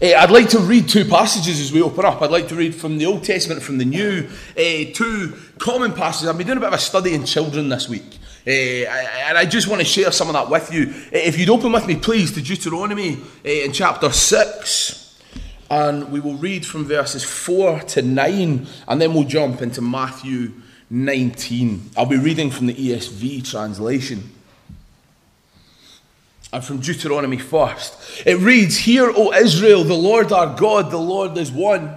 Uh, 0.00 0.12
I'd 0.14 0.30
like 0.30 0.50
to 0.50 0.58
read 0.58 0.90
two 0.90 1.06
passages 1.06 1.58
as 1.58 1.72
we 1.72 1.80
open 1.80 2.04
up. 2.04 2.20
I'd 2.20 2.30
like 2.30 2.48
to 2.48 2.54
read 2.54 2.74
from 2.74 2.98
the 2.98 3.06
Old 3.06 3.24
Testament, 3.24 3.62
from 3.62 3.78
the 3.78 3.86
New, 3.86 4.28
uh, 4.50 4.92
two 4.92 5.34
common 5.58 5.92
passages. 5.92 6.28
I've 6.28 6.36
been 6.36 6.46
doing 6.46 6.58
a 6.58 6.60
bit 6.60 6.68
of 6.68 6.74
a 6.74 6.78
study 6.78 7.14
in 7.14 7.24
children 7.24 7.70
this 7.70 7.88
week. 7.88 8.18
Uh, 8.46 8.50
and 8.50 9.38
I 9.38 9.46
just 9.46 9.68
want 9.68 9.80
to 9.80 9.86
share 9.86 10.12
some 10.12 10.28
of 10.28 10.34
that 10.34 10.50
with 10.50 10.70
you. 10.70 10.92
If 11.12 11.38
you'd 11.38 11.48
open 11.48 11.72
with 11.72 11.86
me, 11.86 11.96
please, 11.96 12.32
to 12.32 12.42
Deuteronomy 12.42 13.18
in 13.42 13.72
chapter 13.72 14.12
6. 14.12 15.18
And 15.70 16.12
we 16.12 16.20
will 16.20 16.36
read 16.36 16.66
from 16.66 16.84
verses 16.84 17.24
4 17.24 17.80
to 17.80 18.02
9, 18.02 18.66
and 18.86 19.00
then 19.00 19.14
we'll 19.14 19.24
jump 19.24 19.62
into 19.62 19.80
Matthew 19.80 20.52
19. 20.90 21.90
I'll 21.96 22.06
be 22.06 22.18
reading 22.18 22.50
from 22.50 22.66
the 22.66 22.74
ESV 22.74 23.50
translation. 23.50 24.30
And 26.56 26.64
from 26.64 26.80
Deuteronomy 26.80 27.36
first. 27.36 28.22
It 28.24 28.38
reads, 28.38 28.78
Hear, 28.78 29.12
O 29.14 29.30
Israel, 29.34 29.84
the 29.84 29.92
Lord 29.92 30.32
our 30.32 30.56
God, 30.56 30.90
the 30.90 30.96
Lord 30.96 31.36
is 31.36 31.52
one. 31.52 31.94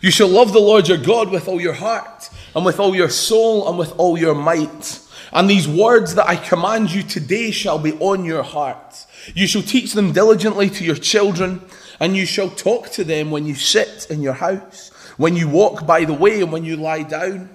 You 0.00 0.10
shall 0.10 0.26
love 0.26 0.52
the 0.52 0.58
Lord 0.58 0.88
your 0.88 0.98
God 0.98 1.30
with 1.30 1.46
all 1.46 1.60
your 1.60 1.74
heart, 1.74 2.28
and 2.56 2.64
with 2.64 2.80
all 2.80 2.96
your 2.96 3.10
soul, 3.10 3.68
and 3.68 3.78
with 3.78 3.92
all 3.98 4.18
your 4.18 4.34
might. 4.34 4.98
And 5.32 5.48
these 5.48 5.68
words 5.68 6.16
that 6.16 6.26
I 6.26 6.34
command 6.34 6.90
you 6.90 7.04
today 7.04 7.52
shall 7.52 7.78
be 7.78 7.92
on 8.00 8.24
your 8.24 8.42
heart. 8.42 9.06
You 9.36 9.46
shall 9.46 9.62
teach 9.62 9.92
them 9.92 10.10
diligently 10.10 10.68
to 10.70 10.84
your 10.84 10.96
children 10.96 11.62
and 12.00 12.16
you 12.16 12.26
shall 12.26 12.50
talk 12.50 12.90
to 12.90 13.04
them 13.04 13.30
when 13.30 13.46
you 13.46 13.54
sit 13.54 14.08
in 14.10 14.20
your 14.20 14.32
house, 14.32 14.90
when 15.18 15.36
you 15.36 15.48
walk 15.48 15.86
by 15.86 16.04
the 16.04 16.12
way, 16.12 16.42
and 16.42 16.50
when 16.50 16.64
you 16.64 16.74
lie 16.74 17.04
down, 17.04 17.48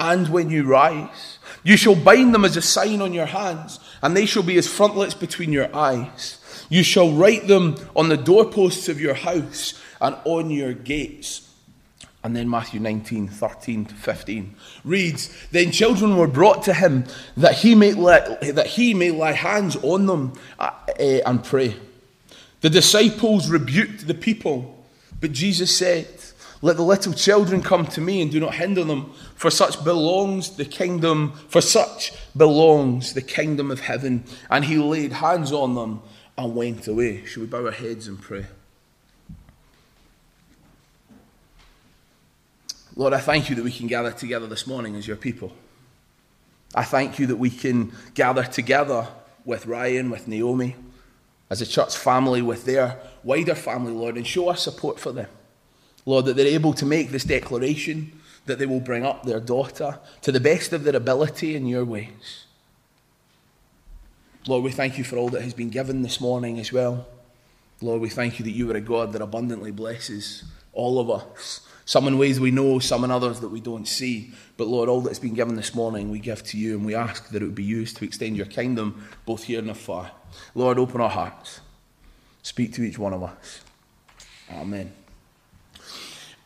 and 0.00 0.28
when 0.28 0.50
you 0.50 0.64
rise. 0.64 1.38
You 1.64 1.76
shall 1.76 1.94
bind 1.94 2.34
them 2.34 2.44
as 2.44 2.56
a 2.56 2.62
sign 2.62 3.00
on 3.00 3.12
your 3.12 3.26
hands, 3.26 3.78
and 4.02 4.16
they 4.16 4.26
shall 4.26 4.42
be 4.42 4.58
as 4.58 4.66
frontlets 4.66 5.14
between 5.14 5.52
your 5.52 5.74
eyes. 5.74 6.38
You 6.68 6.82
shall 6.82 7.12
write 7.12 7.46
them 7.46 7.76
on 7.94 8.08
the 8.08 8.16
doorposts 8.16 8.88
of 8.88 9.00
your 9.00 9.14
house 9.14 9.80
and 10.00 10.16
on 10.24 10.50
your 10.50 10.72
gates. 10.72 11.48
And 12.24 12.36
then 12.36 12.48
Matthew 12.48 12.78
19, 12.78 13.28
13 13.28 13.84
to 13.86 13.94
15 13.94 14.54
reads, 14.84 15.34
Then 15.50 15.72
children 15.72 16.16
were 16.16 16.28
brought 16.28 16.62
to 16.64 16.74
him 16.74 17.04
that 17.36 17.56
he 17.56 17.74
may, 17.74 17.92
let, 17.92 18.54
that 18.54 18.68
he 18.68 18.94
may 18.94 19.10
lay 19.10 19.34
hands 19.34 19.76
on 19.76 20.06
them 20.06 20.32
uh, 20.58 20.70
uh, 20.88 21.02
and 21.02 21.42
pray. 21.42 21.76
The 22.60 22.70
disciples 22.70 23.50
rebuked 23.50 24.06
the 24.06 24.14
people, 24.14 24.84
but 25.20 25.32
Jesus 25.32 25.76
said, 25.76 26.06
Let 26.64 26.76
the 26.76 26.84
little 26.84 27.12
children 27.12 27.60
come 27.60 27.86
to 27.88 28.00
me 28.00 28.22
and 28.22 28.30
do 28.30 28.38
not 28.38 28.54
hinder 28.54 28.84
them, 28.84 29.12
for 29.34 29.50
such 29.50 29.82
belongs 29.82 30.56
the 30.56 30.64
kingdom, 30.64 31.32
for 31.48 31.60
such 31.60 32.12
belongs 32.36 33.14
the 33.14 33.20
kingdom 33.20 33.72
of 33.72 33.80
heaven. 33.80 34.24
And 34.48 34.64
he 34.64 34.78
laid 34.78 35.12
hands 35.12 35.50
on 35.52 35.74
them 35.74 36.02
and 36.38 36.54
went 36.54 36.86
away. 36.86 37.24
Shall 37.26 37.42
we 37.42 37.48
bow 37.48 37.66
our 37.66 37.72
heads 37.72 38.06
and 38.06 38.20
pray? 38.20 38.46
Lord, 42.94 43.12
I 43.12 43.18
thank 43.18 43.50
you 43.50 43.56
that 43.56 43.64
we 43.64 43.72
can 43.72 43.88
gather 43.88 44.12
together 44.12 44.46
this 44.46 44.66
morning 44.66 44.94
as 44.94 45.08
your 45.08 45.16
people. 45.16 45.52
I 46.74 46.84
thank 46.84 47.18
you 47.18 47.26
that 47.26 47.36
we 47.36 47.50
can 47.50 47.92
gather 48.14 48.44
together 48.44 49.08
with 49.44 49.66
Ryan, 49.66 50.10
with 50.10 50.28
Naomi 50.28 50.76
as 51.50 51.60
a 51.60 51.66
church 51.66 51.96
family 51.96 52.40
with 52.40 52.64
their 52.64 52.98
wider 53.24 53.54
family, 53.54 53.92
Lord, 53.92 54.16
and 54.16 54.26
show 54.26 54.48
our 54.48 54.56
support 54.56 55.00
for 55.00 55.10
them. 55.10 55.26
Lord, 56.04 56.24
that 56.26 56.36
they're 56.36 56.46
able 56.46 56.72
to 56.74 56.86
make 56.86 57.10
this 57.10 57.24
declaration 57.24 58.20
that 58.46 58.58
they 58.58 58.66
will 58.66 58.80
bring 58.80 59.04
up 59.04 59.22
their 59.22 59.40
daughter 59.40 60.00
to 60.22 60.32
the 60.32 60.40
best 60.40 60.72
of 60.72 60.84
their 60.84 60.96
ability 60.96 61.54
in 61.54 61.66
your 61.66 61.84
ways. 61.84 62.46
Lord, 64.48 64.64
we 64.64 64.72
thank 64.72 64.98
you 64.98 65.04
for 65.04 65.16
all 65.16 65.28
that 65.28 65.42
has 65.42 65.54
been 65.54 65.70
given 65.70 66.02
this 66.02 66.20
morning 66.20 66.58
as 66.58 66.72
well. 66.72 67.06
Lord, 67.80 68.00
we 68.00 68.08
thank 68.08 68.38
you 68.38 68.44
that 68.44 68.50
you 68.50 68.70
are 68.70 68.76
a 68.76 68.80
God 68.80 69.12
that 69.12 69.22
abundantly 69.22 69.70
blesses 69.70 70.44
all 70.72 70.98
of 70.98 71.10
us. 71.10 71.60
Some 71.84 72.06
in 72.06 72.18
ways 72.18 72.40
we 72.40 72.50
know, 72.50 72.78
some 72.78 73.04
in 73.04 73.10
others 73.10 73.40
that 73.40 73.48
we 73.48 73.60
don't 73.60 73.86
see. 73.86 74.32
But 74.56 74.68
Lord, 74.68 74.88
all 74.88 75.00
that's 75.00 75.18
been 75.18 75.34
given 75.34 75.56
this 75.56 75.74
morning 75.74 76.10
we 76.10 76.18
give 76.18 76.42
to 76.44 76.58
you 76.58 76.76
and 76.76 76.86
we 76.86 76.94
ask 76.94 77.28
that 77.30 77.42
it 77.42 77.44
would 77.44 77.54
be 77.54 77.64
used 77.64 77.96
to 77.98 78.04
extend 78.04 78.36
your 78.36 78.46
kingdom 78.46 79.06
both 79.26 79.44
here 79.44 79.58
and 79.58 79.70
afar. 79.70 80.10
Lord, 80.54 80.78
open 80.78 81.00
our 81.00 81.10
hearts. 81.10 81.60
Speak 82.42 82.72
to 82.74 82.82
each 82.82 82.98
one 82.98 83.12
of 83.12 83.22
us. 83.22 83.60
Amen. 84.50 84.92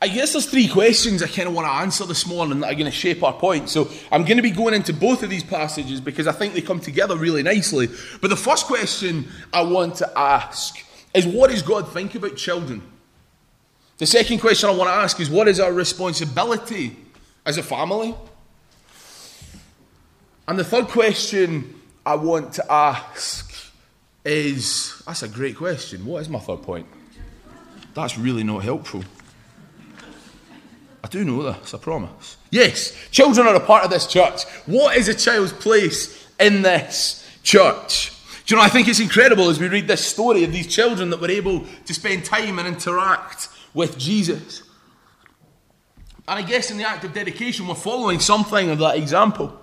I 0.01 0.09
guess 0.09 0.33
there's 0.33 0.47
three 0.47 0.69
questions 0.69 1.23
I 1.23 1.27
kind 1.27 1.49
of 1.49 1.55
want 1.55 1.67
to 1.67 1.73
answer 1.73 2.05
this 2.05 2.27
morning 2.27 2.61
that 2.61 2.71
are 2.71 2.75
going 2.75 2.85
to 2.85 2.91
shape 2.91 3.23
our 3.23 3.33
point. 3.33 3.71
So 3.71 3.91
I'm 4.13 4.25
going 4.25 4.37
to 4.37 4.43
be 4.43 4.51
going 4.51 4.75
into 4.75 4.93
both 4.93 5.23
of 5.23 5.31
these 5.31 5.43
passages 5.43 6.03
because 6.03 6.27
I 6.27 6.33
think 6.33 6.53
they 6.53 6.61
come 6.61 6.81
together 6.81 7.17
really 7.17 7.43
nicely. 7.43 7.89
But 8.21 8.29
the 8.29 8.37
first 8.37 8.67
question 8.67 9.27
I 9.55 9.63
want 9.63 9.97
to 9.97 10.19
ask 10.19 10.77
is 11.15 11.27
what 11.27 11.51
does 11.51 11.63
God 11.63 11.91
think 11.93 12.15
about 12.15 12.37
children? 12.37 12.83
The 13.97 14.05
second 14.05 14.41
question 14.41 14.69
I 14.69 14.75
want 14.75 14.91
to 14.91 14.95
ask 14.95 15.19
is 15.19 15.31
what 15.31 15.49
is 15.49 15.61
our 15.61 15.73
responsibility 15.73 16.95
as 17.47 17.57
a 17.57 17.63
family? 17.63 18.15
And 20.47 20.59
the 20.59 20.65
third 20.65 20.89
question 20.89 21.81
I 22.05 22.17
want 22.17 22.53
to 22.55 22.71
ask 22.71 23.73
is 24.27 25.03
that's 25.07 25.23
a 25.23 25.29
great 25.29 25.57
question. 25.57 26.05
What 26.05 26.21
is 26.21 26.29
my 26.29 26.39
third 26.39 26.63
point? 26.63 26.87
That's 27.95 28.19
really 28.19 28.45
not 28.45 28.63
helpful. 28.63 29.03
I 31.07 31.09
do 31.09 31.25
know 31.25 31.41
this, 31.45 31.73
I 31.73 31.79
promise. 31.79 32.37
Yes, 32.51 32.93
children 33.13 33.47
are 33.47 33.55
a 33.55 33.61
part 33.61 33.85
of 33.85 33.91
this 33.91 34.09
church. 34.09 34.43
What 34.67 34.97
is 34.97 35.07
a 35.07 35.15
child's 35.15 35.53
place 35.53 36.27
in 36.41 36.63
this 36.63 37.25
church? 37.45 38.11
Do 38.45 38.55
you 38.55 38.57
know, 38.57 38.67
I 38.67 38.69
think 38.69 38.89
it's 38.89 38.99
incredible 38.99 39.49
as 39.49 39.61
we 39.61 39.69
read 39.69 39.87
this 39.87 40.05
story 40.05 40.43
of 40.43 40.51
these 40.51 40.67
children 40.67 41.11
that 41.11 41.21
were 41.21 41.31
able 41.31 41.65
to 41.85 41.95
spend 41.95 42.25
time 42.25 42.59
and 42.59 42.67
interact 42.67 43.49
with 43.73 43.97
Jesus. 43.99 44.65
And 46.27 46.41
I 46.41 46.43
guess 46.43 46.73
in 46.73 46.77
the 46.77 46.89
act 46.89 47.05
of 47.05 47.13
dedication, 47.13 47.69
we're 47.69 47.77
following 47.77 48.19
something 48.19 48.69
of 48.69 48.79
that 48.81 48.97
example. 48.97 49.57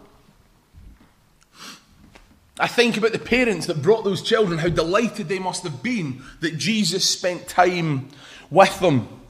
I 2.57 2.67
think 2.67 2.95
about 2.95 3.11
the 3.11 3.19
parents 3.19 3.65
that 3.65 3.81
brought 3.81 4.05
those 4.05 4.21
children, 4.21 4.59
how 4.59 4.69
delighted 4.69 5.27
they 5.27 5.39
must 5.39 5.63
have 5.63 5.83
been 5.83 6.21
that 6.39 6.57
Jesus 6.57 7.09
spent 7.09 7.49
time 7.49 8.07
with 8.49 8.79
them. 8.79 9.22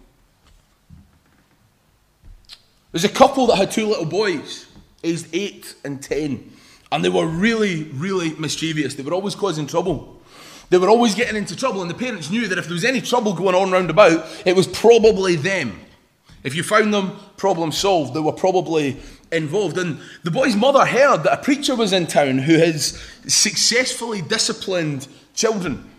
There's 2.94 3.04
a 3.04 3.10
couple 3.10 3.48
that 3.48 3.58
had 3.58 3.72
two 3.72 3.88
little 3.88 4.06
boys, 4.06 4.68
aged 5.04 5.28
8 5.34 5.76
and 5.84 6.02
10, 6.02 6.52
and 6.92 7.04
they 7.04 7.10
were 7.10 7.26
really, 7.26 7.86
really 7.86 8.36
mischievous. 8.36 8.94
They 8.94 9.02
were 9.02 9.14
always 9.14 9.34
causing 9.34 9.66
trouble. 9.66 10.22
They 10.70 10.78
were 10.78 10.90
always 10.90 11.16
getting 11.16 11.36
into 11.36 11.56
trouble, 11.56 11.82
and 11.82 11.90
the 11.90 11.96
parents 11.96 12.30
knew 12.30 12.48
that 12.48 12.58
if 12.60 12.66
there 12.66 12.74
was 12.76 12.86
any 12.86 13.02
trouble 13.02 13.34
going 13.34 13.56
on 13.56 13.72
round 13.72 13.90
about, 13.90 14.26
it 14.46 14.56
was 14.56 14.68
probably 14.68 15.36
them. 15.36 15.80
If 16.44 16.56
you 16.56 16.62
found 16.62 16.94
them, 16.94 17.18
problem 17.36 17.72
solved. 17.72 18.14
They 18.14 18.20
were 18.20 18.32
probably 18.32 18.98
involved. 19.32 19.80
And 19.80 20.00
the 20.24 20.30
boy's 20.30 20.56
mother 20.56 20.86
heard 20.86 21.24
that 21.24 21.40
a 21.40 21.42
preacher 21.42 21.76
was 21.76 21.94
in 21.94 22.06
town 22.06 22.38
who 22.38 22.60
has 22.60 23.02
successfully 23.26 24.22
disciplined 24.22 25.08
children. 25.34 25.90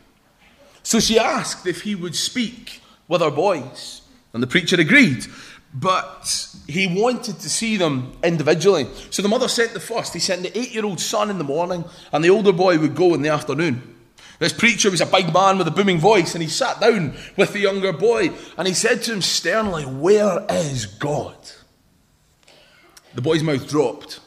So 0.85 1.01
she 1.01 1.19
asked 1.19 1.67
if 1.67 1.83
he 1.83 1.97
would 1.97 2.15
speak 2.15 2.83
with 3.09 3.21
her 3.21 3.33
boys. 3.33 4.03
And 4.33 4.43
the 4.43 4.47
preacher 4.47 4.79
agreed. 4.79 5.27
But 5.75 6.55
he 6.69 6.87
wanted 6.87 7.41
to 7.41 7.51
see 7.51 7.77
them 7.77 8.13
individually. 8.23 8.87
So 9.11 9.23
the 9.23 9.29
mother 9.29 9.49
sent 9.49 9.73
the 9.73 9.81
first. 9.81 10.15
He 10.15 10.21
sent 10.21 10.43
the 10.43 10.57
eight 10.57 10.73
year 10.73 10.85
old 10.85 11.01
son 11.01 11.31
in 11.31 11.39
the 11.39 11.45
morning, 11.45 11.85
and 12.13 12.25
the 12.25 12.31
older 12.31 12.53
boy 12.53 12.79
would 12.79 12.95
go 12.95 13.13
in 13.15 13.23
the 13.23 13.31
afternoon. 13.31 13.95
This 14.39 14.53
preacher 14.53 14.91
was 14.91 15.01
a 15.01 15.07
big 15.07 15.33
man 15.33 15.59
with 15.59 15.69
a 15.69 15.73
booming 15.73 15.99
voice, 15.99 16.35
and 16.35 16.43
he 16.43 16.49
sat 16.49 16.81
down 16.81 17.15
with 17.37 17.53
the 17.53 17.61
younger 17.61 17.93
boy 17.93 18.31
and 18.57 18.67
he 18.67 18.75
said 18.75 19.03
to 19.03 19.13
him 19.13 19.23
sternly, 19.23 19.85
Where 19.85 20.45
is 20.49 20.87
God? 20.87 21.37
The 23.15 23.23
boy's 23.23 23.45
mouth 23.45 23.69
dropped, 23.69 24.21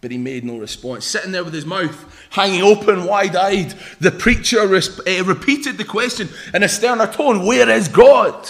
but 0.00 0.10
he 0.10 0.16
made 0.16 0.44
no 0.44 0.58
response. 0.58 1.04
Sitting 1.04 1.32
there 1.32 1.44
with 1.44 1.52
his 1.52 1.66
mouth 1.66 2.28
hanging 2.30 2.62
open, 2.62 3.04
wide 3.04 3.36
eyed, 3.36 3.74
the 4.00 4.10
preacher 4.10 4.60
uh, 4.60 5.24
repeated 5.24 5.76
the 5.76 5.84
question 5.84 6.28
in 6.54 6.62
a 6.62 6.68
sterner 6.68 7.06
tone 7.06 7.46
Where 7.46 7.68
is 7.68 7.88
God? 7.88 8.48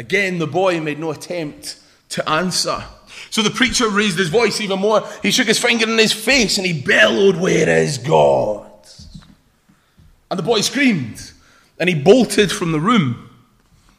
Again, 0.00 0.38
the 0.38 0.46
boy 0.46 0.80
made 0.80 0.98
no 0.98 1.10
attempt 1.10 1.78
to 2.08 2.26
answer. 2.26 2.82
So 3.28 3.42
the 3.42 3.50
preacher 3.50 3.86
raised 3.86 4.16
his 4.16 4.30
voice 4.30 4.58
even 4.58 4.80
more. 4.80 5.06
He 5.22 5.30
shook 5.30 5.46
his 5.46 5.58
finger 5.58 5.86
in 5.86 5.98
his 5.98 6.14
face 6.14 6.56
and 6.56 6.66
he 6.66 6.72
bellowed, 6.72 7.36
Where 7.36 7.68
is 7.68 7.98
God? 7.98 8.66
And 10.30 10.38
the 10.38 10.42
boy 10.42 10.62
screamed 10.62 11.32
and 11.78 11.86
he 11.86 11.94
bolted 11.94 12.50
from 12.50 12.72
the 12.72 12.80
room. 12.80 13.28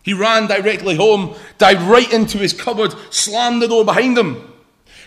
He 0.01 0.13
ran 0.13 0.47
directly 0.47 0.95
home, 0.95 1.35
dived 1.59 1.83
right 1.83 2.11
into 2.11 2.39
his 2.39 2.53
cupboard, 2.53 2.95
slammed 3.11 3.61
the 3.61 3.67
door 3.67 3.85
behind 3.85 4.17
him. 4.17 4.51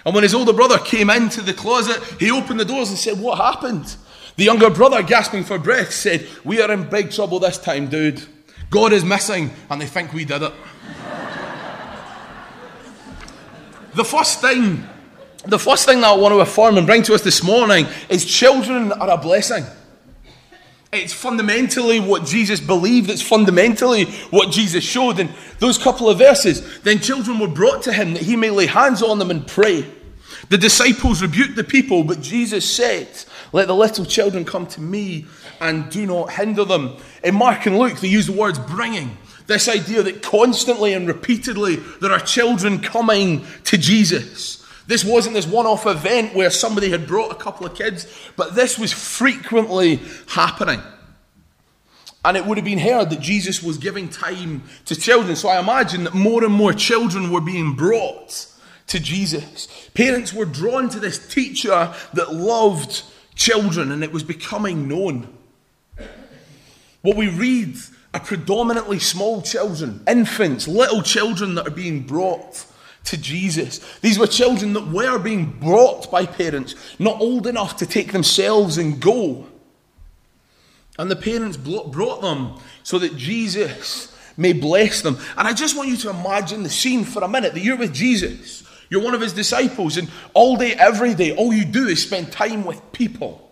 And 0.07 0.15
when 0.15 0.23
his 0.23 0.33
older 0.33 0.53
brother 0.53 0.79
came 0.79 1.11
into 1.11 1.41
the 1.41 1.55
closet, 1.55 2.01
he 2.21 2.31
opened 2.31 2.61
the 2.61 2.65
doors 2.65 2.91
and 2.91 2.99
said, 2.99 3.19
What 3.19 3.39
happened? 3.39 3.97
The 4.37 4.45
younger 4.45 4.71
brother, 4.71 5.03
gasping 5.03 5.43
for 5.43 5.59
breath, 5.59 5.93
said, 5.93 6.29
We 6.45 6.63
are 6.63 6.71
in 6.71 6.89
big 6.89 7.11
trouble 7.11 7.41
this 7.41 7.59
time, 7.59 7.89
dude. 7.89 8.23
God 8.71 8.93
is 8.93 9.05
missing, 9.05 9.51
and 9.69 9.81
they 9.81 9.87
think 9.87 10.13
we 10.13 10.25
did 10.25 10.43
it. 10.43 10.53
The 13.95 14.05
first 14.05 14.41
thing, 14.41 14.87
the 15.47 15.59
first 15.59 15.87
thing 15.87 16.01
that 16.01 16.09
I 16.09 16.17
want 16.17 16.33
to 16.33 16.41
affirm 16.41 16.79
and 16.79 16.87
bring 16.87 17.03
to 17.05 17.15
us 17.15 17.23
this 17.23 17.43
morning 17.43 17.87
is 18.09 18.25
children 18.25 18.93
are 18.93 19.11
a 19.11 19.19
blessing. 19.19 19.65
It's 20.93 21.13
fundamentally 21.13 21.99
what 21.99 22.25
Jesus 22.25 22.61
believed. 22.61 23.11
It's 23.11 23.23
fundamentally 23.23 24.05
what 24.31 24.53
Jesus 24.53 24.85
showed. 24.85 25.19
In 25.19 25.29
those 25.59 25.77
couple 25.77 26.09
of 26.09 26.19
verses, 26.19 26.81
then 26.83 27.01
children 27.01 27.41
were 27.41 27.49
brought 27.49 27.83
to 27.83 27.93
him 27.93 28.15
that 28.15 28.23
he 28.23 28.37
may 28.37 28.51
lay 28.51 28.67
hands 28.67 29.03
on 29.03 29.19
them 29.19 29.31
and 29.31 29.47
pray. 29.47 29.85
The 30.51 30.59
disciples 30.59 31.23
rebuked 31.23 31.57
the 31.57 31.65
people, 31.65 32.05
but 32.05 32.21
Jesus 32.21 32.69
said, 32.69 33.09
Let 33.53 33.67
the 33.67 33.75
little 33.75 34.05
children 34.05 34.45
come 34.45 34.67
to 34.69 34.81
me 34.81 35.27
and 35.61 35.91
do 35.91 36.07
not 36.07 36.33
hinder 36.33 36.65
them. 36.65 36.97
In 37.23 37.35
Mark 37.35 37.67
and 37.67 37.79
Luke, 37.79 37.99
they 37.99 38.09
use 38.09 38.27
the 38.27 38.33
words 38.33 38.59
bringing. 38.59 39.17
This 39.47 39.69
idea 39.69 40.03
that 40.03 40.23
constantly 40.23 40.93
and 40.95 41.07
repeatedly 41.07 41.77
there 41.77 42.13
are 42.13 42.21
children 42.21 42.81
coming 42.81 43.45
to 43.65 43.77
Jesus. 43.77 44.65
This 44.87 45.05
wasn't 45.05 45.35
this 45.35 45.47
one 45.47 45.67
off 45.67 45.87
event 45.87 46.35
where 46.35 46.51
somebody 46.51 46.91
had 46.91 47.07
brought 47.07 47.33
a 47.33 47.37
couple 47.37 47.67
of 47.67 47.75
kids, 47.75 48.07
but 48.37 48.55
this 48.55 48.79
was 48.79 48.93
frequently 48.93 50.01
happening. 50.29 50.81
And 52.25 52.37
it 52.37 52.47
would 52.47 52.57
have 52.57 52.65
been 52.65 52.79
heard 52.79 53.11
that 53.11 53.21
Jesus 53.21 53.63
was 53.63 53.77
giving 53.77 54.09
time 54.09 54.63
to 54.87 54.97
children. 54.97 55.37
So 55.37 55.49
I 55.49 55.59
imagine 55.59 56.05
that 56.05 56.15
more 56.15 56.43
and 56.43 56.53
more 56.53 56.73
children 56.73 57.31
were 57.31 57.41
being 57.41 57.75
brought 57.75 58.47
to 58.87 59.01
Jesus. 59.01 59.91
Parents 59.95 60.33
were 60.33 60.47
drawn 60.47 60.89
to 60.91 61.01
this 61.01 61.27
teacher 61.29 61.93
that 62.15 62.33
loved 62.33 63.03
children, 63.35 63.93
and 63.93 64.03
it 64.03 64.13
was 64.13 64.23
becoming 64.23 64.89
known. 64.89 65.29
What 67.03 67.17
we 67.17 67.29
read 67.29 67.77
are 68.15 68.21
predominantly 68.21 69.01
small 69.01 69.43
children, 69.43 70.03
infants, 70.09 70.69
little 70.69 71.03
children 71.03 71.57
that 71.57 71.67
are 71.67 71.71
being 71.71 72.03
brought 72.03 72.65
to 73.05 73.17
Jesus. 73.17 73.81
These 74.01 74.19
were 74.19 74.27
children 74.27 74.73
that 74.75 74.87
were 74.87 75.19
being 75.19 75.47
brought 75.61 76.11
by 76.11 76.25
parents, 76.25 76.75
not 76.99 77.21
old 77.21 77.47
enough 77.47 77.77
to 77.79 77.87
take 77.87 78.13
themselves 78.13 78.79
and 78.79 79.01
go. 79.01 79.49
And 80.97 81.11
the 81.11 81.17
parents 81.17 81.57
brought 81.57 82.23
them 82.23 82.55
so 82.85 83.01
that 83.01 83.17
Jesus 83.17 84.17
may 84.37 84.53
bless 84.53 85.03
them. 85.03 85.19
And 85.37 85.49
I 85.49 85.53
just 85.53 85.77
want 85.77 85.89
you 85.89 85.97
to 85.99 86.11
imagine 86.11 86.63
the 86.63 86.71
scene 86.71 87.05
for 87.05 87.23
a 87.25 87.29
minute 87.29 87.53
that 87.55 87.65
you're 87.65 87.77
with 87.77 87.93
Jesus. 87.93 88.63
You're 88.91 89.03
one 89.03 89.15
of 89.15 89.21
his 89.21 89.33
disciples, 89.33 89.97
and 89.97 90.09
all 90.35 90.57
day, 90.57 90.75
every 90.75 91.15
day, 91.15 91.35
all 91.35 91.53
you 91.53 91.65
do 91.65 91.89
is 91.89 92.03
spend 92.03 92.31
time 92.31 92.65
with 92.65 92.93
people. 92.93 93.44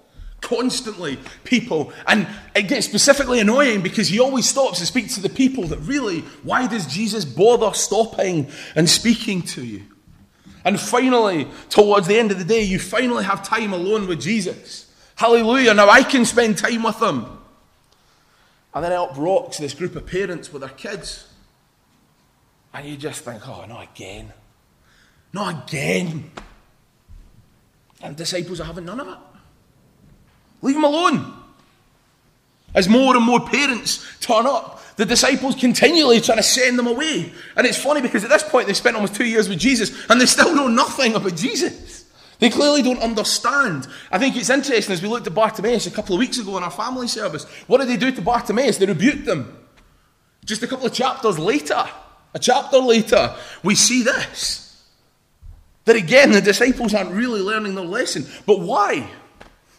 Constantly, 0.43 1.19
people. 1.45 1.93
And 2.07 2.27
it 2.55 2.65
gets 2.65 2.85
specifically 2.87 3.41
annoying 3.41 3.81
because 3.81 4.09
he 4.09 4.21
always 4.21 4.47
stops 4.47 4.81
and 4.81 4.87
speaks 4.87 5.15
to 5.15 5.23
the 5.23 5.31
people 5.31 5.65
that 5.69 5.79
really, 5.79 6.21
why 6.43 6.67
does 6.67 6.85
Jesus 6.87 7.25
bother 7.25 7.73
stopping 7.73 8.49
and 8.75 8.91
speaking 8.91 9.43
to 9.43 9.65
you? 9.65 9.85
And 10.65 10.79
finally, 10.79 11.49
towards 11.71 12.07
the 12.07 12.19
end 12.19 12.31
of 12.33 12.39
the 12.39 12.45
day, 12.45 12.63
you 12.63 12.79
finally 12.79 13.25
have 13.25 13.43
time 13.43 13.73
alone 13.73 14.07
with 14.07 14.21
Jesus. 14.21 14.93
Hallelujah. 15.15 15.75
Now 15.75 15.89
I 15.89 16.03
can 16.03 16.25
spend 16.25 16.59
time 16.59 16.83
with 16.83 16.99
them. 17.01 17.39
And 18.75 18.85
then 18.85 18.93
up 18.93 19.17
rocks 19.17 19.59
this 19.59 19.75
group 19.75 19.97
of 19.97 20.07
parents 20.07 20.53
with 20.53 20.63
their 20.63 20.71
kids. 20.71 21.29
And 22.75 22.87
you 22.87 22.97
just 22.97 23.23
think, 23.23 23.47
oh, 23.49 23.65
not 23.67 23.89
again. 23.93 24.33
Not 25.33 25.69
again. 25.69 26.31
And 28.01 28.17
disciples 28.17 28.61
are 28.61 28.65
having 28.65 28.87
none 28.87 28.99
of 28.99 29.09
it. 29.09 29.19
Leave 30.63 30.77
them 30.77 30.85
alone. 30.85 31.35
As 32.75 32.89
more 32.89 33.15
and 33.15 33.25
more 33.25 33.41
parents 33.41 34.07
turn 34.21 34.47
up, 34.47 34.83
the 34.97 35.05
disciples 35.05 35.55
continually 35.55 36.21
trying 36.21 36.39
to 36.39 36.43
send 36.43 36.79
them 36.79 36.87
away. 36.87 37.33
And 37.57 37.67
it's 37.67 37.83
funny 37.83 38.01
because 38.01 38.25
at 38.25 38.31
this 38.31 38.43
point 38.43 38.67
they 38.67 38.73
spent 38.73 38.97
almost 38.97 39.15
two 39.15 39.27
years 39.27 39.49
with 39.49 39.59
Jesus 39.59 40.07
and 40.09 40.21
they 40.21 40.27
still 40.27 40.55
know 40.55 40.69
nothing 40.69 41.15
about 41.15 41.37
Jesus. 41.37 42.05
They 42.39 42.51
clearly 42.51 42.83
don't 42.83 43.01
understand. 43.01 43.87
I 44.11 44.19
think 44.19 44.37
it's 44.37 44.51
interesting 44.51 44.93
as 44.93 45.03
we 45.03 45.09
looked 45.09 45.27
at 45.27 45.35
Bartimaeus 45.35 45.87
a 45.87 45.91
couple 45.91 46.15
of 46.15 46.19
weeks 46.19 46.39
ago 46.39 46.57
in 46.57 46.63
our 46.63 46.71
family 46.71 47.09
service. 47.09 47.45
What 47.67 47.79
did 47.79 47.89
they 47.89 47.97
do 47.97 48.11
to 48.11 48.23
Bartimaeus? 48.23 48.79
They 48.79 48.87
rebuked 48.87 49.27
them. 49.27 49.59
Just 50.45 50.63
a 50.63 50.67
couple 50.67 50.87
of 50.87 50.93
chapters 50.93 51.39
later, 51.39 51.85
a 52.35 52.39
chapter 52.39 52.79
later, 52.79 53.35
we 53.63 53.75
see 53.75 54.03
this. 54.03 54.83
That 55.85 55.97
again, 55.97 56.33
the 56.33 56.41
disciples 56.41 56.95
aren't 56.95 57.13
really 57.13 57.41
learning 57.41 57.75
their 57.75 57.85
lesson. 57.85 58.27
But 58.47 58.61
why? 58.61 59.09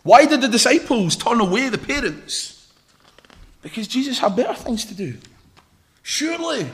Why 0.04 0.26
did 0.26 0.42
the 0.42 0.48
disciples 0.48 1.16
turn 1.16 1.40
away 1.40 1.70
the 1.70 1.78
parents? 1.78 2.72
Because 3.62 3.88
Jesus 3.88 4.20
had 4.20 4.36
better 4.36 4.54
things 4.54 4.86
to 4.86 4.94
do. 4.94 5.18
Surely. 6.02 6.70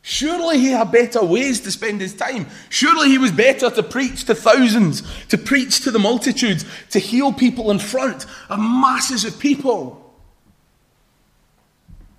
Surely 0.00 0.58
he 0.58 0.70
had 0.70 0.90
better 0.90 1.22
ways 1.22 1.60
to 1.60 1.70
spend 1.70 2.00
his 2.00 2.14
time. 2.14 2.46
Surely 2.70 3.10
he 3.10 3.18
was 3.18 3.30
better 3.30 3.68
to 3.68 3.82
preach 3.82 4.24
to 4.24 4.34
thousands, 4.34 5.02
to 5.26 5.36
preach 5.36 5.82
to 5.82 5.90
the 5.90 5.98
multitudes, 5.98 6.64
to 6.90 6.98
heal 6.98 7.30
people 7.30 7.70
in 7.70 7.78
front 7.78 8.24
of 8.48 8.58
masses 8.58 9.26
of 9.26 9.38
people. 9.38 10.14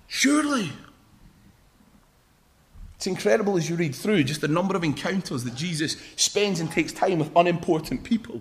Surely. 0.06 0.70
It's 2.94 3.08
incredible 3.08 3.56
as 3.56 3.68
you 3.68 3.74
read 3.74 3.94
through 3.94 4.22
just 4.24 4.42
the 4.42 4.48
number 4.48 4.76
of 4.76 4.84
encounters 4.84 5.42
that 5.42 5.56
Jesus 5.56 5.96
spends 6.14 6.60
and 6.60 6.70
takes 6.70 6.92
time 6.92 7.18
with 7.18 7.32
unimportant 7.34 8.04
people. 8.04 8.40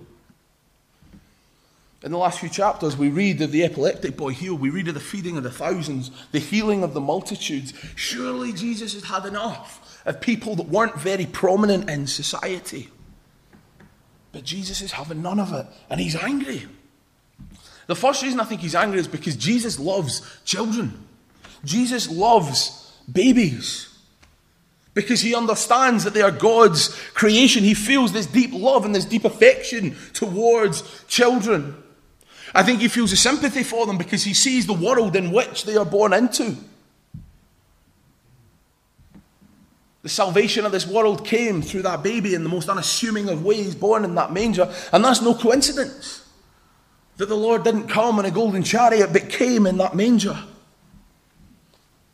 In 2.01 2.12
the 2.12 2.18
last 2.18 2.40
few 2.40 2.48
chapters, 2.48 2.96
we 2.96 3.10
read 3.10 3.42
of 3.42 3.51
the 3.51 3.63
epileptic 3.63 4.16
boy 4.16 4.30
healed. 4.30 4.62
We 4.62 4.69
read 4.69 4.88
of 4.88 4.94
the 4.94 5.01
feeding 5.01 5.36
of 5.36 5.44
the 5.44 5.51
thousands, 5.51 6.12
the 6.31 6.40
healing 6.40 6.81
of 6.81 6.94
the 6.94 7.01
multitudes. 7.01 7.74
Surely 7.96 8.54
Jesus 8.54 8.94
has 8.94 9.04
had 9.04 9.25
enough 9.25 10.01
of 10.06 10.22
people 10.22 10.56
that 10.56 10.69
weren't 10.69 10.98
very 10.98 11.25
prominent 11.25 11.90
in 11.90 12.07
society. 12.07 12.90
But 14.31 14.46
Jesus 14.46 14.81
is 14.81 14.94
having 14.94 15.22
none 15.22 15.40
of 15.40 15.51
it, 15.51 15.66
and 15.90 16.00
he's 16.00 16.16
angry. 16.16 16.68
The 17.88 17.96
first 17.96 18.24
reason 18.24 18.40
I 18.40 18.45
think 18.45 18.62
he's 18.62 18.75
angry 18.75 19.00
is 19.00 19.07
because 19.07 19.36
Jesus 19.36 19.78
loves 19.78 20.22
children, 20.45 21.06
Jesus 21.66 22.10
loves 22.10 22.94
babies 23.12 23.88
because 24.94 25.22
he 25.22 25.36
understands 25.36 26.04
that 26.04 26.13
they 26.13 26.22
are 26.22 26.31
God's 26.31 26.90
creation. 27.13 27.63
He 27.63 27.74
feels 27.74 28.12
this 28.12 28.25
deep 28.25 28.52
love 28.54 28.86
and 28.86 28.94
this 28.94 29.06
deep 29.06 29.25
affection 29.25 29.95
towards 30.13 31.06
children. 31.06 31.75
I 32.54 32.63
think 32.63 32.80
he 32.80 32.88
feels 32.88 33.12
a 33.12 33.18
sympathy 33.18 33.63
for 33.63 33.86
them 33.86 33.98
because 33.98 34.24
he 34.24 34.34
sees 34.34 34.66
the 34.66 34.74
world 34.74 35.16
in 35.16 35.31
which 35.31 35.66
they 35.66 35.78
are 35.78 35.86
born 35.86 36.13
into. 36.13 36.56
The 40.01 40.10
salvation 40.10 40.66
of 40.66 40.72
this 40.72 40.88
world 40.88 41.25
came 41.25 41.62
through 41.62 41.81
that 41.84 42.04
baby 42.04 42.34
in 42.34 42.44
the 42.44 42.50
most 42.50 42.69
unassuming 42.69 43.30
of 43.30 43.44
ways, 43.44 43.75
born 43.75 44.06
in 44.06 44.16
that 44.16 44.31
manger. 44.31 44.74
And 44.94 45.04
that's 45.04 45.22
no 45.22 45.36
coincidence 45.36 46.25
that 47.18 47.28
the 47.28 47.36
Lord 47.36 47.63
didn't 47.63 47.90
come 47.90 48.18
in 48.18 48.25
a 48.25 48.31
golden 48.31 48.63
chariot, 48.63 49.12
but 49.12 49.30
came 49.30 49.68
in 49.68 49.78
that 49.78 49.94
manger. 49.94 50.38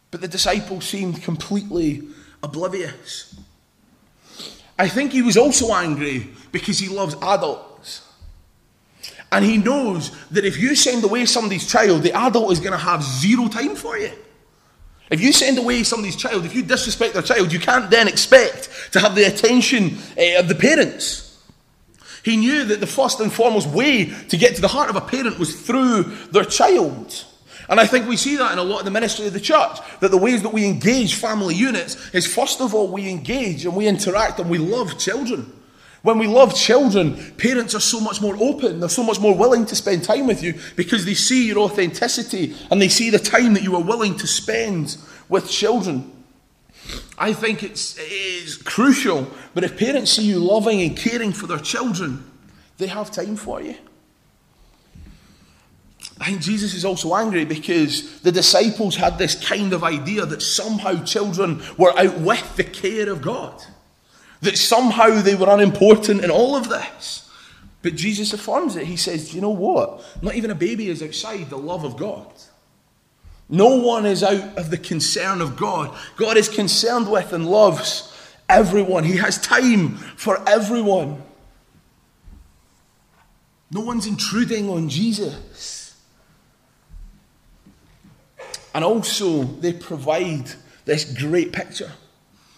But 0.10 0.22
the 0.22 0.28
disciples 0.28 0.86
seemed 0.86 1.22
completely 1.22 2.02
oblivious. 2.42 3.36
I 4.80 4.90
think 4.90 5.12
he 5.12 5.22
was 5.22 5.38
also 5.38 5.74
angry 5.74 6.30
because 6.52 6.80
he 6.80 6.90
loves 6.90 7.16
adults. 7.22 7.75
And 9.32 9.44
he 9.44 9.58
knows 9.58 10.12
that 10.30 10.46
if 10.46 10.58
you 10.58 10.76
send 10.76 11.04
away 11.04 11.26
somebody's 11.26 11.68
child, 11.68 12.04
the 12.04 12.14
adult 12.14 12.52
is 12.52 12.60
going 12.60 12.72
to 12.72 12.78
have 12.78 13.04
zero 13.04 13.48
time 13.48 13.76
for 13.76 13.98
you. 13.98 14.12
If 15.10 15.22
you 15.22 15.34
send 15.34 15.58
away 15.58 15.84
somebody's 15.84 16.16
child, 16.16 16.46
if 16.46 16.56
you 16.56 16.64
disrespect 16.64 17.14
their 17.14 17.22
child, 17.22 17.54
you 17.54 17.60
can't 17.60 17.92
then 17.92 18.08
expect 18.08 18.70
to 18.94 19.00
have 19.00 19.14
the 19.16 19.24
attention 19.26 19.98
uh, 20.18 20.40
of 20.40 20.48
the 20.48 20.56
parents. 20.56 21.26
He 22.24 22.38
knew 22.38 22.66
that 22.66 22.80
the 22.80 22.88
first 22.88 23.20
and 23.20 23.32
foremost 23.32 23.68
way 23.68 24.06
to 24.06 24.38
get 24.38 24.56
to 24.56 24.62
the 24.62 24.68
heart 24.68 24.90
of 24.90 24.96
a 24.96 25.02
parent 25.02 25.38
was 25.38 25.62
through 25.62 26.04
their 26.32 26.44
child. 26.44 27.24
And 27.70 27.80
I 27.80 27.86
think 27.86 28.08
we 28.08 28.18
see 28.18 28.36
that 28.38 28.52
in 28.52 28.58
a 28.58 28.64
lot 28.64 28.80
of 28.80 28.86
the 28.86 28.92
ministry 28.92 29.28
of 29.28 29.34
the 29.34 29.40
church, 29.40 29.78
that 30.00 30.10
the 30.10 30.18
ways 30.18 30.42
that 30.42 30.54
we 30.54 30.66
engage 30.66 31.16
family 31.16 31.54
units 31.54 32.14
is 32.14 32.26
first 32.26 32.62
of 32.62 32.74
all, 32.74 32.88
we 32.88 33.10
engage 33.10 33.66
and 33.66 33.76
we 33.76 33.88
interact 33.88 34.40
and 34.40 34.50
we 34.50 34.58
love 34.58 34.98
children. 34.98 35.52
When 36.06 36.20
we 36.20 36.28
love 36.28 36.54
children, 36.54 37.16
parents 37.40 37.74
are 37.74 37.80
so 37.80 38.00
much 38.00 38.22
more 38.22 38.38
open, 38.40 38.80
they're 38.80 38.90
so 38.90 39.02
much 39.02 39.20
more 39.20 39.36
willing 39.36 39.66
to 39.66 39.76
spend 39.76 40.04
time 40.04 40.28
with 40.28 40.44
you 40.44 40.54
because 40.76 41.04
they 41.04 41.16
see 41.16 41.48
your 41.48 41.58
authenticity 41.58 42.56
and 42.70 42.80
they 42.80 42.90
see 42.90 43.10
the 43.10 43.18
time 43.18 43.56
that 43.56 43.64
you 43.64 43.76
are 43.76 43.82
willing 43.82 44.16
to 44.20 44.28
spend 44.28 44.98
with 45.30 45.50
children. 45.50 46.12
I 47.18 47.34
think 47.34 47.64
it's, 47.64 47.98
it 47.98 48.04
is 48.04 48.56
crucial, 48.56 49.28
but 49.56 49.64
if 49.64 49.80
parents 49.80 50.12
see 50.12 50.28
you 50.28 50.38
loving 50.38 50.80
and 50.80 50.96
caring 50.96 51.32
for 51.32 51.48
their 51.48 51.58
children, 51.58 52.24
they 52.78 52.86
have 52.86 53.10
time 53.10 53.36
for 53.36 53.60
you. 53.60 53.76
I 56.22 56.26
think 56.26 56.42
Jesus 56.42 56.76
is 56.76 56.86
also 56.86 57.16
angry 57.16 57.46
because 57.46 58.22
the 58.22 58.32
disciples 58.32 58.96
had 58.96 59.18
this 59.18 59.34
kind 59.34 59.74
of 59.74 59.84
idea 59.84 60.28
that 60.28 60.44
somehow 60.44 61.04
children 61.04 61.64
were 61.80 61.98
out 61.98 62.20
with 62.20 62.58
the 62.58 62.64
care 62.64 63.10
of 63.10 63.24
God, 63.24 63.60
that 64.46 64.58
somehow 64.58 65.22
they 65.22 65.36
were 65.36 65.50
unimportant 65.50 66.24
in 66.24 66.32
all 66.32 66.56
of 66.56 66.70
this. 66.70 67.30
But 67.82 67.96
Jesus 67.96 68.34
affirms 68.34 68.76
it. 68.76 68.88
He 68.88 68.98
says, 68.98 69.34
You 69.34 69.42
know 69.42 69.52
what? 69.52 70.04
Not 70.22 70.36
even 70.36 70.50
a 70.50 70.56
baby 70.56 70.90
is 70.90 71.04
outside 71.04 71.50
the 71.50 71.58
love 71.58 71.84
of 71.84 71.98
God. 71.98 72.26
No 73.48 73.76
one 73.76 74.06
is 74.06 74.24
out 74.24 74.58
of 74.58 74.72
the 74.72 74.78
concern 74.78 75.40
of 75.40 75.56
God. 75.56 75.96
God 76.16 76.36
is 76.36 76.50
concerned 76.50 77.12
with 77.12 77.32
and 77.32 77.48
loves 77.48 78.12
everyone, 78.50 79.04
He 79.04 79.18
has 79.18 79.40
time 79.40 79.98
for 80.18 80.42
everyone. 80.50 81.22
No 83.72 83.82
one's 83.82 84.08
intruding 84.08 84.70
on 84.70 84.90
Jesus. 84.90 86.00
And 88.74 88.84
also, 88.84 89.44
they 89.44 89.74
provide 89.74 90.52
this 90.86 91.06
great 91.06 91.52
picture. 91.52 91.92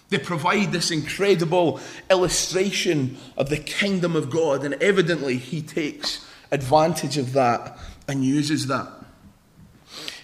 They 0.10 0.18
provide 0.18 0.72
this 0.72 0.90
incredible 0.90 1.80
illustration 2.10 3.18
of 3.36 3.50
the 3.50 3.58
kingdom 3.58 4.16
of 4.16 4.30
God, 4.30 4.64
and 4.64 4.76
evidently, 4.76 5.38
he 5.38 5.62
takes 5.62 6.26
advantage 6.52 7.18
of 7.18 7.34
that 7.34 7.78
and 8.08 8.24
uses 8.24 8.68
that. 8.68 8.88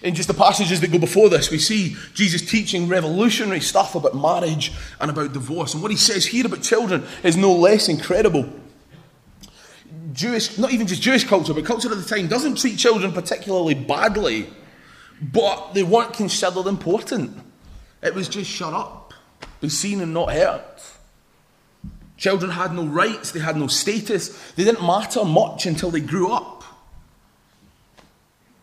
In 0.02 0.14
just 0.14 0.28
the 0.28 0.34
passages 0.34 0.80
that 0.80 0.92
go 0.92 0.98
before 0.98 1.28
this, 1.28 1.50
we 1.50 1.58
see 1.58 1.96
Jesus 2.14 2.42
teaching 2.42 2.88
revolutionary 2.88 3.60
stuff 3.60 3.94
about 3.94 4.14
marriage 4.14 4.72
and 5.00 5.10
about 5.10 5.32
divorce. 5.32 5.74
And 5.74 5.82
what 5.82 5.90
he 5.90 5.96
says 5.96 6.26
here 6.26 6.46
about 6.46 6.62
children 6.62 7.04
is 7.22 7.36
no 7.36 7.52
less 7.52 7.88
incredible. 7.88 8.50
Jewish, 10.12 10.58
not 10.58 10.72
even 10.72 10.86
just 10.86 11.02
Jewish 11.02 11.24
culture, 11.24 11.52
but 11.52 11.64
culture 11.64 11.90
at 11.90 11.96
the 11.96 12.04
time 12.04 12.28
doesn't 12.28 12.58
treat 12.58 12.78
children 12.78 13.12
particularly 13.12 13.74
badly, 13.74 14.48
but 15.20 15.74
they 15.74 15.82
weren't 15.82 16.12
considered 16.12 16.66
important. 16.66 17.36
It 18.02 18.14
was 18.14 18.28
just 18.28 18.50
shut 18.50 18.72
up, 18.74 19.03
be 19.64 19.70
seen 19.70 20.00
and 20.00 20.12
not 20.12 20.32
heard. 20.32 20.62
Children 22.16 22.52
had 22.52 22.72
no 22.72 22.84
rights, 22.84 23.32
they 23.32 23.40
had 23.40 23.56
no 23.56 23.66
status, 23.66 24.28
they 24.52 24.64
didn't 24.64 24.86
matter 24.86 25.24
much 25.24 25.66
until 25.66 25.90
they 25.90 26.00
grew 26.00 26.32
up. 26.32 26.62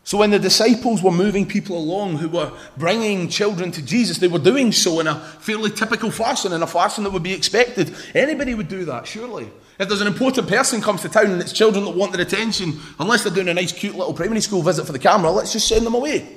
So 0.04 0.18
when 0.18 0.30
the 0.30 0.38
disciples 0.38 1.02
were 1.02 1.12
moving 1.12 1.46
people 1.46 1.78
along 1.78 2.16
who 2.16 2.28
were 2.28 2.52
bringing 2.76 3.28
children 3.28 3.70
to 3.72 3.82
Jesus, 3.82 4.18
they 4.18 4.28
were 4.28 4.38
doing 4.38 4.72
so 4.72 4.98
in 5.00 5.06
a 5.06 5.20
fairly 5.40 5.70
typical 5.70 6.10
fashion, 6.10 6.52
in 6.52 6.62
a 6.62 6.66
fashion 6.66 7.04
that 7.04 7.10
would 7.10 7.22
be 7.22 7.32
expected. 7.32 7.94
Anybody 8.14 8.54
would 8.54 8.68
do 8.68 8.84
that, 8.86 9.06
surely. 9.06 9.50
If 9.78 9.88
there's 9.88 10.00
an 10.00 10.06
important 10.06 10.48
person 10.48 10.80
comes 10.80 11.02
to 11.02 11.08
town 11.08 11.26
and 11.26 11.40
it's 11.40 11.52
children 11.52 11.84
that 11.84 11.92
want 11.92 12.12
their 12.12 12.20
attention, 12.20 12.80
unless 12.98 13.22
they're 13.22 13.32
doing 13.32 13.48
a 13.48 13.54
nice, 13.54 13.72
cute 13.72 13.94
little 13.94 14.12
primary 14.12 14.40
school 14.40 14.62
visit 14.62 14.86
for 14.86 14.92
the 14.92 14.98
camera, 14.98 15.30
let's 15.30 15.52
just 15.52 15.68
send 15.68 15.86
them 15.86 15.94
away. 15.94 16.36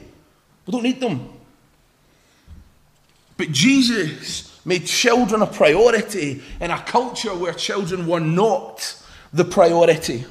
We 0.66 0.72
don't 0.72 0.84
need 0.84 1.00
them. 1.00 1.30
But 3.38 3.52
Jesus 3.52 4.55
made 4.66 4.88
children 4.88 5.42
a 5.44 5.48
priority 5.48 6.42
in 6.60 6.72
a 6.72 6.82
culture 6.82 7.36
where 7.36 7.54
children 7.54 8.08
were 8.08 8.20
not 8.20 9.02
the 9.32 9.46
priority. 9.46 10.26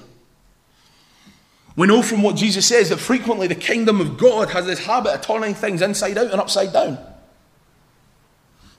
We 1.76 1.86
know 1.86 2.02
from 2.02 2.22
what 2.22 2.36
Jesus 2.36 2.66
says 2.66 2.90
that 2.90 2.98
frequently 2.98 3.46
the 3.46 3.54
kingdom 3.54 4.00
of 4.00 4.18
God 4.18 4.50
has 4.50 4.66
this 4.66 4.84
habit 4.84 5.14
of 5.14 5.20
turning 5.22 5.54
things 5.54 5.82
inside 5.82 6.18
out 6.18 6.30
and 6.30 6.40
upside 6.40 6.72
down. 6.72 6.98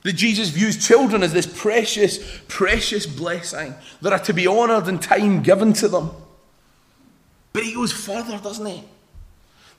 That 0.02 0.14
Jesus 0.14 0.50
views 0.50 0.86
children 0.86 1.22
as 1.22 1.32
this 1.32 1.46
precious, 1.46 2.40
precious 2.48 3.06
blessing 3.06 3.74
that 4.02 4.12
are 4.12 4.20
to 4.20 4.32
be 4.32 4.46
honoured 4.46 4.88
and 4.88 5.02
time 5.02 5.42
given 5.42 5.72
to 5.74 5.88
them. 5.88 6.10
But 7.52 7.64
he 7.64 7.74
goes 7.74 7.92
further, 7.92 8.38
doesn't 8.38 8.66
he? 8.66 8.84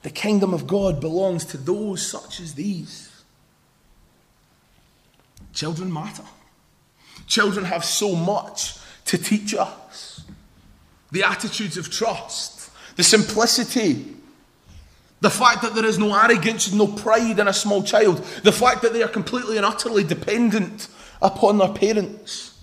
The 0.01 0.09
kingdom 0.09 0.53
of 0.53 0.67
God 0.67 0.99
belongs 0.99 1.45
to 1.45 1.57
those 1.57 2.05
such 2.05 2.39
as 2.39 2.53
these. 2.53 3.06
Children 5.57 5.91
matter. 5.91 6.21
Children 7.25 7.65
have 7.65 7.83
so 7.83 8.15
much 8.15 8.75
to 9.05 9.17
teach 9.17 9.55
us. 9.55 10.21
The 11.11 11.23
attitudes 11.23 11.77
of 11.77 11.89
trust, 11.89 12.69
the 12.95 13.01
simplicity, 13.01 14.05
the 15.19 15.31
fact 15.31 15.63
that 15.63 15.73
there 15.73 15.85
is 15.85 15.97
no 15.97 16.15
arrogance 16.15 16.67
and 16.67 16.77
no 16.77 16.85
pride 16.85 17.39
in 17.39 17.47
a 17.47 17.53
small 17.53 17.81
child, 17.81 18.19
the 18.43 18.51
fact 18.51 18.83
that 18.83 18.93
they 18.93 19.01
are 19.01 19.07
completely 19.07 19.57
and 19.57 19.65
utterly 19.65 20.03
dependent 20.03 20.89
upon 21.23 21.57
their 21.57 21.73
parents. 21.73 22.61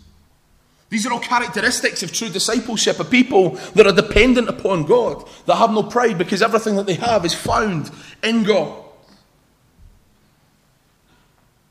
These 0.89 1.05
are 1.05 1.13
all 1.13 1.19
characteristics 1.19 2.05
of 2.05 2.13
true 2.13 2.29
discipleship, 2.29 3.01
of 3.01 3.11
people 3.11 3.57
that 3.75 3.89
are 3.89 3.93
dependent 3.93 4.49
upon 4.49 4.85
God, 4.85 5.29
that 5.47 5.57
have 5.57 5.73
no 5.73 5.83
pride 5.83 6.17
because 6.17 6.43
everything 6.43 6.77
that 6.77 6.87
they 6.87 6.95
have 6.95 7.25
is 7.25 7.35
found 7.35 7.91
in 8.23 8.45
God. 8.45 8.84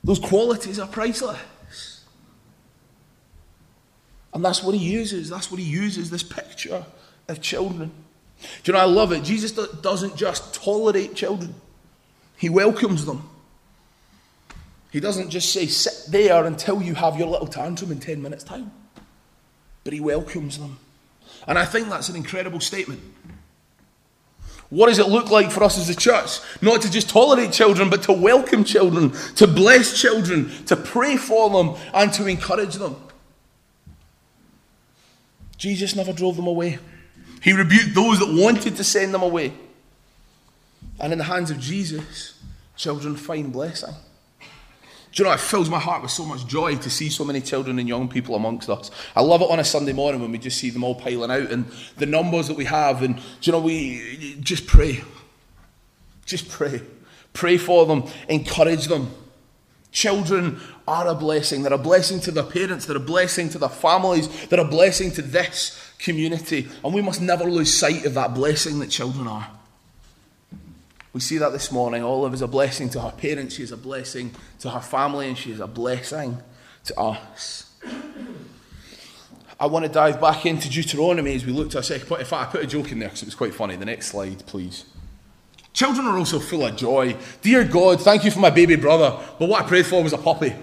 Those 0.04 0.20
qualities 0.20 0.80
are 0.80 0.88
priceless. 0.88 2.04
And 4.34 4.44
that's 4.44 4.64
what 4.64 4.76
he 4.76 4.82
uses. 4.84 5.30
That's 5.30 5.52
what 5.52 5.60
he 5.60 5.66
uses 5.66 6.10
this 6.10 6.24
picture 6.24 6.84
of 7.28 7.42
children. 7.42 7.92
Do 8.64 8.72
you 8.72 8.74
know, 8.74 8.80
I 8.80 8.86
love 8.86 9.12
it. 9.14 9.24
Jesus 9.24 9.52
doesn't 9.52 10.18
just 10.18 10.54
tolerate 10.54 11.16
children, 11.16 11.56
he 12.38 12.50
welcomes 12.50 13.06
them. 13.06 13.30
He 14.92 15.00
doesn't 15.00 15.32
just 15.32 15.52
say, 15.52 15.66
sit 15.66 16.12
there 16.12 16.46
until 16.46 16.82
you 16.82 16.94
have 16.94 17.18
your 17.18 17.28
little 17.28 17.48
tantrum 17.48 17.92
in 17.92 18.00
10 18.00 18.22
minutes' 18.22 18.44
time, 18.44 18.72
but 19.84 19.92
he 19.92 20.00
welcomes 20.00 20.60
them. 20.60 20.78
And 21.48 21.58
I 21.58 21.66
think 21.66 21.90
that's 21.90 22.10
an 22.10 22.16
incredible 22.16 22.60
statement. 22.60 23.02
What 24.74 24.88
does 24.88 24.98
it 24.98 25.08
look 25.08 25.30
like 25.30 25.52
for 25.52 25.64
us 25.64 25.78
as 25.78 25.88
a 25.88 25.96
church? 25.96 26.40
Not 26.60 26.82
to 26.82 26.90
just 26.90 27.08
tolerate 27.08 27.52
children, 27.52 27.92
but 27.92 28.02
to 28.04 28.12
welcome 28.12 28.64
children, 28.64 29.12
to 29.36 29.46
bless 29.46 30.02
children, 30.02 30.50
to 30.66 30.76
pray 30.76 31.16
for 31.16 31.48
them, 31.52 31.76
and 31.94 32.12
to 32.14 32.26
encourage 32.26 32.74
them. 32.76 32.96
Jesus 35.58 35.96
never 35.96 36.12
drove 36.12 36.38
them 36.38 36.48
away. 36.48 36.80
He 37.44 37.54
rebuked 37.54 37.94
those 37.94 38.18
that 38.18 38.34
wanted 38.34 38.76
to 38.78 38.84
send 38.84 39.14
them 39.14 39.22
away. 39.22 39.54
And 41.00 41.14
in 41.14 41.20
the 41.20 41.26
hands 41.26 41.52
of 41.52 41.60
Jesus, 41.60 42.42
children 42.76 43.16
find 43.16 43.54
blessing. 43.54 43.94
Do 45.14 45.22
you 45.22 45.30
know, 45.30 45.36
it 45.36 45.40
fills 45.40 45.70
my 45.70 45.80
heart 45.80 46.02
with 46.02 46.10
so 46.10 46.26
much 46.26 46.48
joy 46.48 46.76
to 46.78 46.90
see 46.90 47.08
so 47.08 47.24
many 47.24 47.40
children 47.40 47.78
and 47.78 47.88
young 47.88 48.10
people 48.10 48.34
amongst 48.36 48.68
us. 48.68 48.90
I 49.16 49.22
love 49.22 49.44
it 49.44 49.50
on 49.52 49.60
a 49.60 49.64
Sunday 49.64 49.94
morning 49.94 50.22
when 50.22 50.32
we 50.32 50.40
just 50.40 50.58
see 50.58 50.72
them 50.72 50.84
all 50.84 50.96
piling 50.96 51.30
out 51.30 51.52
and 51.52 51.68
the 51.98 52.08
numbers 52.08 52.48
that 52.48 52.58
we 52.58 52.66
have. 52.66 53.04
And, 53.04 53.18
do 53.18 53.24
you 53.44 53.52
know, 53.52 53.60
we 53.60 54.38
just 54.40 54.66
pray. 54.66 55.04
Just 56.26 56.50
pray. 56.50 56.82
Pray 57.32 57.58
for 57.58 57.86
them, 57.86 58.06
encourage 58.28 58.88
them. 58.88 59.12
Children 59.92 60.60
are 60.88 61.08
a 61.08 61.14
blessing. 61.14 61.62
They're 61.62 61.74
a 61.74 61.78
blessing 61.78 62.20
to 62.22 62.32
their 62.32 62.44
parents, 62.44 62.88
they're 62.88 62.98
a 62.98 63.00
blessing 63.00 63.50
to 63.50 63.60
their 63.60 63.70
families, 63.70 64.48
they're 64.48 64.60
a 64.60 64.66
blessing 64.66 65.12
to 65.12 65.22
this 65.22 65.94
community. 66.00 66.68
And 66.84 66.92
we 66.92 67.04
must 67.04 67.22
never 67.22 67.44
lose 67.44 67.72
sight 67.72 68.06
of 68.06 68.16
that 68.16 68.34
blessing 68.34 68.80
that 68.80 68.90
children 68.90 69.28
are. 69.28 69.48
We 71.14 71.20
see 71.20 71.38
that 71.38 71.52
this 71.52 71.72
morning. 71.72 72.04
Olive 72.04 72.34
is 72.34 72.42
a 72.42 72.48
blessing 72.48 72.90
to 72.90 73.02
her 73.02 73.12
parents, 73.12 73.56
she 73.56 73.64
is 73.64 73.72
a 73.72 73.78
blessing 73.78 74.32
to 74.60 74.72
her 74.72 74.80
family, 74.80 75.28
and 75.28 75.38
she 75.38 75.52
is 75.52 75.60
a 75.60 75.68
blessing 75.68 76.40
to 76.86 77.00
us. 77.00 77.72
I 79.60 79.68
want 79.68 79.86
to 79.86 79.92
dive 79.92 80.20
back 80.20 80.48
into 80.48 80.68
Deuteronomy 80.70 81.36
as 81.36 81.46
we 81.46 81.54
look 81.54 81.70
to 81.70 81.78
our 81.78 81.84
second 81.84 82.08
point. 82.08 82.22
In 82.22 82.28
fact, 82.28 82.50
I 82.50 82.52
put 82.52 82.64
a 82.64 82.68
joke 82.68 82.92
in 82.92 82.98
there 83.00 83.10
because 83.10 83.22
it 83.22 83.28
was 83.28 83.36
quite 83.36 83.54
funny. 83.54 83.76
The 83.76 83.86
next 83.86 84.08
slide, 84.08 84.44
please. 84.48 84.86
Children 85.72 86.08
are 86.08 86.18
also 86.18 86.40
full 86.40 86.66
of 86.66 86.76
joy. 86.76 87.16
Dear 87.42 87.64
God, 87.64 88.02
thank 88.02 88.26
you 88.26 88.32
for 88.32 88.40
my 88.40 88.50
baby 88.50 88.76
brother, 88.76 89.18
but 89.38 89.48
what 89.48 89.64
I 89.64 89.68
prayed 89.68 89.86
for 89.86 90.02
was 90.02 90.14
a 90.14 90.18
puppy. 90.18 90.56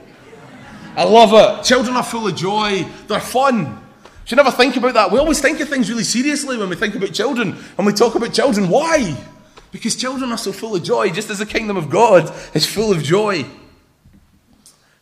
I 0.96 1.04
love 1.04 1.30
it. 1.32 1.64
Children 1.64 1.96
are 1.96 2.02
full 2.02 2.26
of 2.26 2.34
joy, 2.34 2.84
they're 3.06 3.20
fun. 3.20 3.80
You 4.26 4.36
never 4.36 4.52
think 4.52 4.76
about 4.76 4.94
that. 4.94 5.10
We 5.10 5.18
always 5.18 5.40
think 5.40 5.58
of 5.58 5.68
things 5.68 5.90
really 5.90 6.04
seriously 6.04 6.56
when 6.56 6.68
we 6.68 6.76
think 6.76 6.94
about 6.94 7.12
children 7.12 7.56
and 7.76 7.86
we 7.86 7.92
talk 7.92 8.14
about 8.14 8.32
children. 8.32 8.68
Why? 8.68 9.16
Because 9.72 9.96
children 9.96 10.32
are 10.32 10.38
so 10.38 10.52
full 10.52 10.74
of 10.74 10.82
joy, 10.82 11.10
just 11.10 11.30
as 11.30 11.38
the 11.38 11.46
kingdom 11.46 11.76
of 11.76 11.90
God 11.90 12.32
is 12.54 12.66
full 12.66 12.92
of 12.92 13.02
joy. 13.02 13.44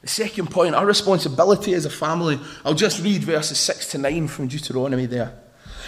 The 0.02 0.08
second 0.08 0.50
point, 0.50 0.75
our 0.75 0.87
responsibility 0.87 1.75
as 1.75 1.84
a 1.84 1.90
family, 1.90 2.38
I'll 2.64 2.75
just 2.75 3.02
read 3.02 3.22
verses 3.22 3.58
6 3.58 3.90
to 3.92 3.98
9 3.98 4.28
from 4.28 4.48
Deuteronomy 4.48 5.06
there. 5.06 5.34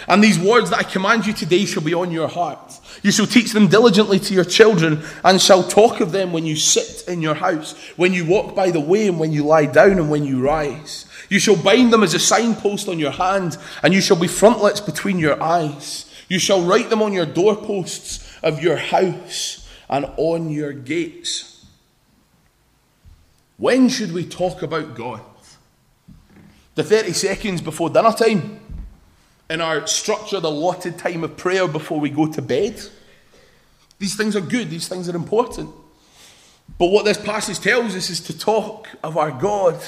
And 0.07 0.23
these 0.23 0.39
words 0.39 0.71
that 0.71 0.79
I 0.79 0.83
command 0.83 1.27
you 1.27 1.33
today 1.33 1.65
shall 1.65 1.83
be 1.83 1.93
on 1.93 2.11
your 2.11 2.27
heart. 2.27 2.79
You 3.03 3.11
shall 3.11 3.27
teach 3.27 3.51
them 3.51 3.67
diligently 3.67 4.19
to 4.19 4.33
your 4.33 4.43
children, 4.43 5.03
and 5.23 5.39
shall 5.39 5.63
talk 5.63 5.99
of 5.99 6.11
them 6.11 6.33
when 6.33 6.45
you 6.45 6.55
sit 6.55 7.07
in 7.07 7.21
your 7.21 7.35
house, 7.35 7.73
when 7.97 8.13
you 8.13 8.25
walk 8.25 8.55
by 8.55 8.71
the 8.71 8.79
way, 8.79 9.07
and 9.07 9.19
when 9.19 9.31
you 9.31 9.43
lie 9.45 9.67
down, 9.67 9.91
and 9.93 10.09
when 10.09 10.25
you 10.25 10.41
rise. 10.41 11.05
You 11.29 11.39
shall 11.39 11.55
bind 11.55 11.93
them 11.93 12.03
as 12.03 12.13
a 12.13 12.19
signpost 12.19 12.89
on 12.89 12.99
your 12.99 13.11
hand, 13.11 13.57
and 13.83 13.93
you 13.93 14.01
shall 14.01 14.19
be 14.19 14.27
frontlets 14.27 14.81
between 14.81 15.19
your 15.19 15.41
eyes. 15.41 16.05
You 16.27 16.39
shall 16.39 16.63
write 16.63 16.89
them 16.89 17.01
on 17.01 17.13
your 17.13 17.25
doorposts 17.25 18.30
of 18.41 18.61
your 18.61 18.77
house 18.77 19.67
and 19.89 20.05
on 20.17 20.49
your 20.49 20.73
gates. 20.73 21.65
When 23.57 23.89
should 23.89 24.11
we 24.11 24.25
talk 24.25 24.61
about 24.61 24.95
God? 24.95 25.21
The 26.75 26.83
30 26.83 27.13
seconds 27.13 27.61
before 27.61 27.89
dinner 27.89 28.11
time? 28.11 28.59
In 29.49 29.61
our 29.61 29.85
structured, 29.85 30.43
allotted 30.43 30.97
time 30.97 31.23
of 31.23 31.37
prayer 31.37 31.67
before 31.67 31.99
we 31.99 32.09
go 32.09 32.31
to 32.31 32.41
bed? 32.41 32.81
These 33.99 34.15
things 34.15 34.35
are 34.35 34.41
good, 34.41 34.69
these 34.69 34.87
things 34.87 35.07
are 35.09 35.15
important. 35.15 35.69
But 36.79 36.87
what 36.87 37.05
this 37.05 37.17
passage 37.17 37.59
tells 37.59 37.95
us 37.95 38.09
is 38.09 38.21
to 38.21 38.37
talk 38.37 38.87
of 39.03 39.17
our 39.17 39.31
God 39.31 39.79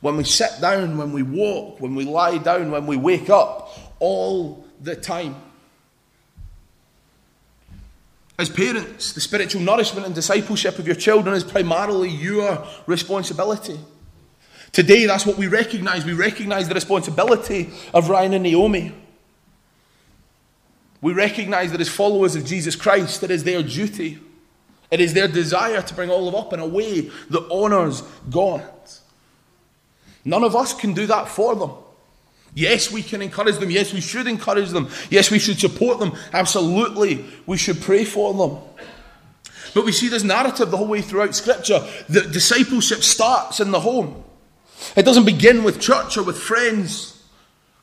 when 0.00 0.16
we 0.16 0.24
sit 0.24 0.52
down, 0.60 0.96
when 0.96 1.12
we 1.12 1.22
walk, 1.22 1.80
when 1.80 1.94
we 1.94 2.04
lie 2.04 2.38
down, 2.38 2.70
when 2.70 2.86
we 2.86 2.96
wake 2.96 3.28
up, 3.28 3.68
all 3.98 4.64
the 4.80 4.96
time. 4.96 5.36
As 8.38 8.48
parents, 8.48 9.12
the 9.12 9.20
spiritual 9.20 9.60
nourishment 9.60 10.06
and 10.06 10.14
discipleship 10.14 10.78
of 10.78 10.86
your 10.86 10.94
children 10.94 11.34
is 11.34 11.42
primarily 11.42 12.08
your 12.08 12.64
responsibility. 12.86 13.78
Today, 14.70 15.06
that's 15.06 15.26
what 15.26 15.36
we 15.36 15.48
recognize. 15.48 16.04
We 16.04 16.12
recognize 16.12 16.68
the 16.68 16.74
responsibility 16.74 17.70
of 17.92 18.08
Ryan 18.08 18.34
and 18.34 18.44
Naomi. 18.44 18.94
We 21.00 21.14
recognize 21.14 21.72
that 21.72 21.80
as 21.80 21.88
followers 21.88 22.36
of 22.36 22.44
Jesus 22.44 22.76
Christ, 22.76 23.22
it 23.24 23.30
is 23.30 23.42
their 23.42 23.62
duty. 23.62 24.20
It 24.90 25.00
is 25.00 25.14
their 25.14 25.28
desire 25.28 25.82
to 25.82 25.94
bring 25.94 26.10
Olive 26.10 26.34
up 26.34 26.52
in 26.52 26.60
a 26.60 26.66
way 26.66 27.10
that 27.30 27.50
honours 27.50 28.02
God. 28.30 28.64
None 30.24 30.44
of 30.44 30.54
us 30.54 30.74
can 30.74 30.92
do 30.94 31.06
that 31.06 31.28
for 31.28 31.56
them. 31.56 31.72
Yes, 32.58 32.90
we 32.90 33.04
can 33.04 33.22
encourage 33.22 33.58
them. 33.58 33.70
Yes, 33.70 33.92
we 33.92 34.00
should 34.00 34.26
encourage 34.26 34.70
them. 34.70 34.88
Yes, 35.10 35.30
we 35.30 35.38
should 35.38 35.60
support 35.60 36.00
them. 36.00 36.12
Absolutely, 36.32 37.24
we 37.46 37.56
should 37.56 37.80
pray 37.80 38.04
for 38.04 38.34
them. 38.34 38.58
But 39.74 39.84
we 39.84 39.92
see 39.92 40.08
this 40.08 40.24
narrative 40.24 40.72
the 40.72 40.76
whole 40.76 40.88
way 40.88 41.00
throughout 41.00 41.36
Scripture 41.36 41.86
that 42.08 42.32
discipleship 42.32 43.04
starts 43.04 43.60
in 43.60 43.70
the 43.70 43.78
home. 43.78 44.24
It 44.96 45.04
doesn't 45.04 45.24
begin 45.24 45.62
with 45.62 45.80
church 45.80 46.16
or 46.16 46.24
with 46.24 46.36
friends, 46.36 47.22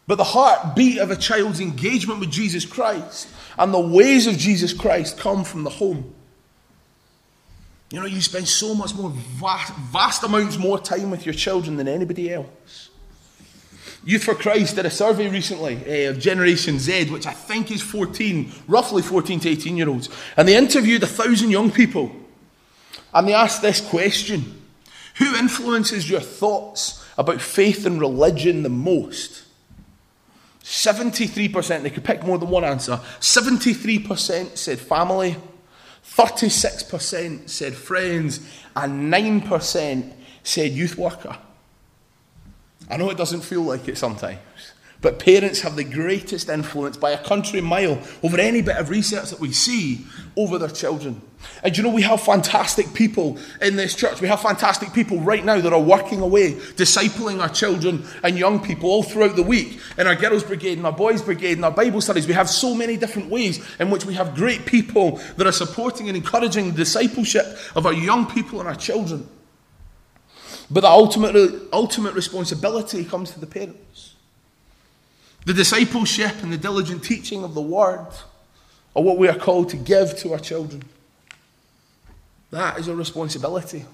but 0.08 0.15
the 0.15 0.25
heartbeat 0.25 0.98
of 0.98 1.10
a 1.10 1.15
child's 1.15 1.62
engagement 1.62 2.20
with 2.20 2.29
Jesus 2.29 2.65
Christ 2.65 3.29
and 3.58 3.74
the 3.74 3.79
ways 3.79 4.27
of 4.27 4.38
Jesus 4.38 4.74
Christ 4.74 5.17
come 5.17 5.46
from 5.46 5.63
the 5.63 5.70
home. 5.70 6.13
You 7.91 8.01
know, 8.01 8.08
you 8.08 8.20
spend 8.20 8.50
so 8.50 8.75
much 8.75 8.94
more 8.94 9.10
vast, 9.10 9.74
vast 9.74 10.24
amounts 10.24 10.58
more 10.58 10.77
time 10.77 11.12
with 11.12 11.25
your 11.25 11.34
children 11.34 11.77
than 11.77 11.88
anybody 11.88 12.34
else. 12.34 12.89
Youth 14.06 14.24
for 14.24 14.36
Christ 14.36 14.76
did 14.76 14.86
a 14.86 14.92
survey 14.92 15.28
recently 15.28 15.78
uh, 15.78 16.12
of 16.12 16.20
Generation 16.20 16.78
Z, 16.78 17.10
which 17.10 17.26
I 17.26 17.34
think 17.34 17.72
is 17.72 17.82
14, 17.82 18.52
roughly 18.68 19.02
14 19.02 19.40
to 19.42 19.50
18 19.50 19.76
year 19.76 19.90
olds. 19.90 20.10
And 20.38 20.48
they 20.48 20.56
interviewed 20.56 21.02
a 21.02 21.08
thousand 21.08 21.50
young 21.50 21.72
people. 21.72 22.16
And 23.16 23.28
they 23.28 23.34
asked 23.34 23.64
this 23.64 23.82
question 23.82 24.62
Who 25.16 25.36
influences 25.36 26.08
your 26.08 26.20
thoughts 26.20 27.04
about 27.18 27.42
faith 27.42 27.88
and 27.88 28.00
religion 28.00 28.62
the 28.62 28.70
most? 28.70 29.42
73%, 30.64 31.84
they 31.84 31.90
could 31.92 32.04
pick 32.04 32.24
more 32.24 32.38
than 32.38 32.50
one 32.50 32.64
answer. 32.64 33.00
73% 33.20 34.58
said 34.58 34.80
family, 34.80 35.36
36% 36.04 37.50
said 37.50 37.76
friends, 37.76 38.40
and 38.76 39.14
9% 39.14 40.14
said 40.44 40.72
youth 40.72 40.98
worker. 40.98 41.38
I 42.89 42.98
know 42.98 43.10
it 43.10 43.17
doesn't 43.17 43.41
feel 43.41 43.62
like 43.62 43.88
it 43.88 43.98
sometimes, 43.98 44.39
but 45.01 45.20
parents 45.20 45.62
have 45.62 45.75
the 45.75 45.84
greatest 45.84 46.50
influence 46.50 46.98
by 46.98 47.12
a 47.12 47.24
country 47.24 47.62
mile 47.62 48.00
over 48.24 48.39
any 48.39 48.62
bit 48.62 48.77
of 48.77 48.89
research 48.89 49.29
that 49.32 49.39
we 49.39 49.51
see 49.51 50.05
over 50.38 50.58
their 50.58 50.70
children. 50.70 51.22
And 51.63 51.75
you 51.75 51.84
know, 51.84 51.89
we 51.89 52.01
have 52.03 52.22
fantastic 52.22 52.94
people 52.94 53.38
in 53.62 53.75
this 53.75 53.96
church. 53.96 54.22
We 54.22 54.27
have 54.27 54.41
fantastic 54.41 54.94
people 54.94 55.20
right 55.20 55.44
now 55.44 55.60
that 55.60 55.74
are 55.74 55.82
working 55.82 56.22
away, 56.22 56.53
discipling 56.53 57.39
our 57.41 57.50
children 57.50 58.05
and 58.24 58.38
young 58.38 58.63
people 58.63 58.89
all 58.89 59.03
throughout 59.03 59.36
the 59.36 59.44
week 59.44 59.79
in 59.98 60.08
our 60.08 60.15
girls' 60.15 60.44
brigade 60.44 60.77
and 60.77 60.86
our 60.86 60.94
boys' 60.94 61.22
brigade 61.22 61.53
and 61.53 61.65
our 61.65 61.72
Bible 61.72 62.01
studies. 62.01 62.27
We 62.27 62.34
have 62.34 62.50
so 62.50 62.74
many 62.74 62.98
different 62.98 63.29
ways 63.29 63.63
in 63.79 63.89
which 63.89 64.05
we 64.05 64.13
have 64.15 64.36
great 64.36 64.65
people 64.65 65.20
that 65.38 65.48
are 65.48 65.51
supporting 65.51 66.08
and 66.08 66.17
encouraging 66.17 66.72
the 66.72 66.77
discipleship 66.77 67.46
of 67.75 67.86
our 67.86 67.94
young 67.94 68.25
people 68.27 68.60
and 68.60 68.67
our 68.67 68.75
children. 68.75 69.27
But 70.69 70.81
the 70.81 70.89
ultimate, 70.89 71.69
ultimate 71.72 72.13
responsibility 72.13 73.05
comes 73.05 73.31
to 73.31 73.39
the 73.39 73.48
parents. 73.48 74.15
The 75.45 75.53
discipleship 75.53 76.41
and 76.41 76.51
the 76.51 76.57
diligent 76.57 77.03
teaching 77.03 77.43
of 77.43 77.53
the 77.53 77.62
word 77.62 78.07
are 78.95 79.03
what 79.03 79.17
we 79.17 79.27
are 79.27 79.38
called 79.38 79.69
to 79.69 79.77
give 79.77 80.17
to 80.19 80.34
our 80.34 80.39
children. 80.39 80.84
That 82.50 82.79
is 82.79 82.88
a 82.88 82.95
responsibility. 82.95 83.86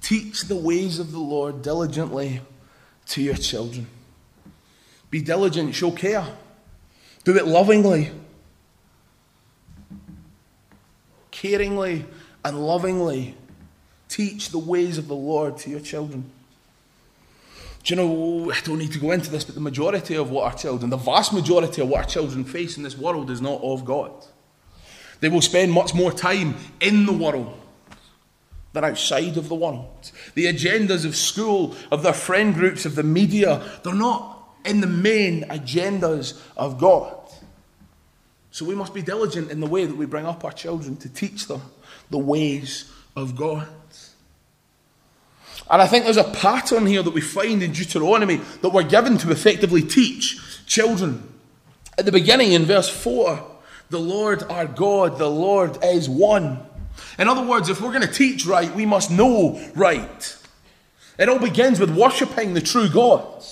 Teach 0.00 0.42
the 0.42 0.56
ways 0.56 0.98
of 0.98 1.12
the 1.12 1.18
Lord 1.18 1.62
diligently 1.62 2.40
to 3.08 3.22
your 3.22 3.34
children. 3.34 3.86
Be 5.10 5.20
diligent, 5.20 5.74
show 5.74 5.90
care. 5.90 6.26
Do 7.24 7.36
it 7.36 7.46
lovingly, 7.46 8.10
caringly, 11.30 12.04
and 12.44 12.66
lovingly 12.66 13.34
teach 14.08 14.50
the 14.50 14.58
ways 14.58 14.98
of 14.98 15.08
the 15.08 15.14
Lord 15.14 15.58
to 15.58 15.70
your 15.70 15.80
children. 15.80 16.30
Do 17.84 17.94
you 17.94 17.96
know, 17.96 18.52
I 18.52 18.60
don't 18.64 18.78
need 18.78 18.92
to 18.92 18.98
go 18.98 19.12
into 19.12 19.30
this, 19.30 19.44
but 19.44 19.54
the 19.54 19.60
majority 19.60 20.16
of 20.16 20.30
what 20.30 20.44
our 20.44 20.58
children, 20.58 20.90
the 20.90 20.96
vast 20.96 21.32
majority 21.32 21.80
of 21.80 21.88
what 21.88 22.00
our 22.00 22.06
children 22.06 22.44
face 22.44 22.76
in 22.76 22.82
this 22.82 22.98
world 22.98 23.30
is 23.30 23.40
not 23.40 23.62
of 23.62 23.84
God. 23.84 24.12
They 25.20 25.28
will 25.28 25.42
spend 25.42 25.72
much 25.72 25.94
more 25.94 26.12
time 26.12 26.56
in 26.80 27.06
the 27.06 27.12
world 27.12 27.58
than 28.72 28.84
outside 28.84 29.36
of 29.36 29.48
the 29.48 29.54
world. 29.54 30.12
The 30.34 30.46
agendas 30.46 31.04
of 31.04 31.16
school, 31.16 31.74
of 31.90 32.02
their 32.02 32.12
friend 32.12 32.54
groups, 32.54 32.84
of 32.84 32.94
the 32.94 33.02
media, 33.02 33.62
they're 33.82 33.94
not 33.94 34.38
in 34.64 34.80
the 34.80 34.86
main 34.86 35.44
agendas 35.44 36.40
of 36.56 36.78
God. 36.78 37.14
So 38.50 38.64
we 38.64 38.74
must 38.74 38.94
be 38.94 39.02
diligent 39.02 39.50
in 39.50 39.60
the 39.60 39.66
way 39.66 39.84
that 39.86 39.96
we 39.96 40.06
bring 40.06 40.26
up 40.26 40.44
our 40.44 40.52
children 40.52 40.96
to 40.98 41.08
teach 41.08 41.46
them 41.46 41.62
the 42.10 42.18
ways 42.18 42.90
of 43.16 43.36
God. 43.36 43.68
And 45.70 45.82
I 45.82 45.86
think 45.86 46.04
there's 46.04 46.16
a 46.16 46.24
pattern 46.24 46.86
here 46.86 47.02
that 47.02 47.12
we 47.12 47.20
find 47.20 47.62
in 47.62 47.72
Deuteronomy 47.72 48.36
that 48.62 48.70
we're 48.70 48.82
given 48.84 49.18
to 49.18 49.30
effectively 49.30 49.82
teach 49.82 50.38
children. 50.66 51.28
At 51.98 52.06
the 52.06 52.12
beginning, 52.12 52.52
in 52.52 52.64
verse 52.64 52.88
4, 52.88 53.44
the 53.90 54.00
Lord 54.00 54.42
our 54.44 54.66
God, 54.66 55.18
the 55.18 55.30
Lord 55.30 55.78
is 55.84 56.08
one. 56.08 56.60
In 57.18 57.28
other 57.28 57.44
words, 57.44 57.68
if 57.68 57.80
we're 57.80 57.92
going 57.92 58.06
to 58.06 58.12
teach 58.12 58.46
right, 58.46 58.74
we 58.74 58.86
must 58.86 59.10
know 59.10 59.60
right. 59.74 60.36
It 61.18 61.28
all 61.28 61.38
begins 61.38 61.80
with 61.80 61.90
worshipping 61.90 62.54
the 62.54 62.60
true 62.60 62.88
God. 62.88 63.44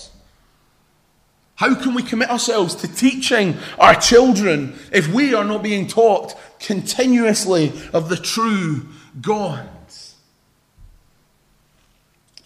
How 1.57 1.73
can 1.73 1.95
we 1.95 2.03
commit 2.03 2.29
ourselves 2.29 2.75
to 2.75 2.87
teaching 2.87 3.57
our 3.79 3.95
children 3.95 4.77
if 4.91 5.11
we 5.11 5.33
are 5.33 5.43
not 5.43 5.63
being 5.63 5.87
taught 5.87 6.35
continuously 6.59 7.73
of 7.93 8.09
the 8.09 8.15
true 8.15 8.85
God? 9.19 9.67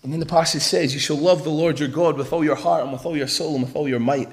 And 0.02 0.13
then 0.13 0.21
the 0.21 0.26
passage 0.26 0.62
says, 0.62 0.93
You 0.93 1.00
shall 1.00 1.17
love 1.17 1.43
the 1.43 1.50
Lord 1.50 1.78
your 1.78 1.89
God 1.89 2.17
with 2.17 2.32
all 2.32 2.43
your 2.43 2.56
heart 2.56 2.84
and 2.84 2.93
with 2.93 3.06
all 3.06 3.15
your 3.17 3.28
soul 3.28 3.56
and 3.56 3.65
with 3.65 3.76
all 3.76 3.88
your 3.88 4.00
might. 4.00 4.30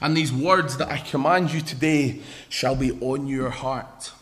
And 0.00 0.16
these 0.16 0.32
words 0.32 0.78
that 0.78 0.88
I 0.90 0.96
command 0.96 1.52
you 1.52 1.60
today 1.60 2.20
shall 2.48 2.76
be 2.76 2.92
on 3.00 3.26
your 3.26 3.50
heart. 3.50 4.12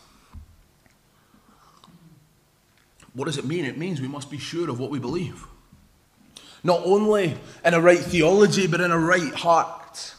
What 3.13 3.25
does 3.25 3.37
it 3.37 3.45
mean? 3.45 3.63
It 3.63 3.77
means 3.77 4.01
we 4.01 4.09
must 4.09 4.29
be 4.29 4.37
sure 4.37 4.69
of 4.69 4.79
what 4.79 4.91
we 4.91 4.99
believe 4.99 5.47
not 6.65 6.81
only 6.83 7.37
in 7.63 7.73
a 7.75 7.79
right 7.79 7.99
theology, 7.99 8.65
but 8.65 8.81
in 8.81 8.89
a 8.89 8.97
right 8.97 9.35
heart. 9.35 10.15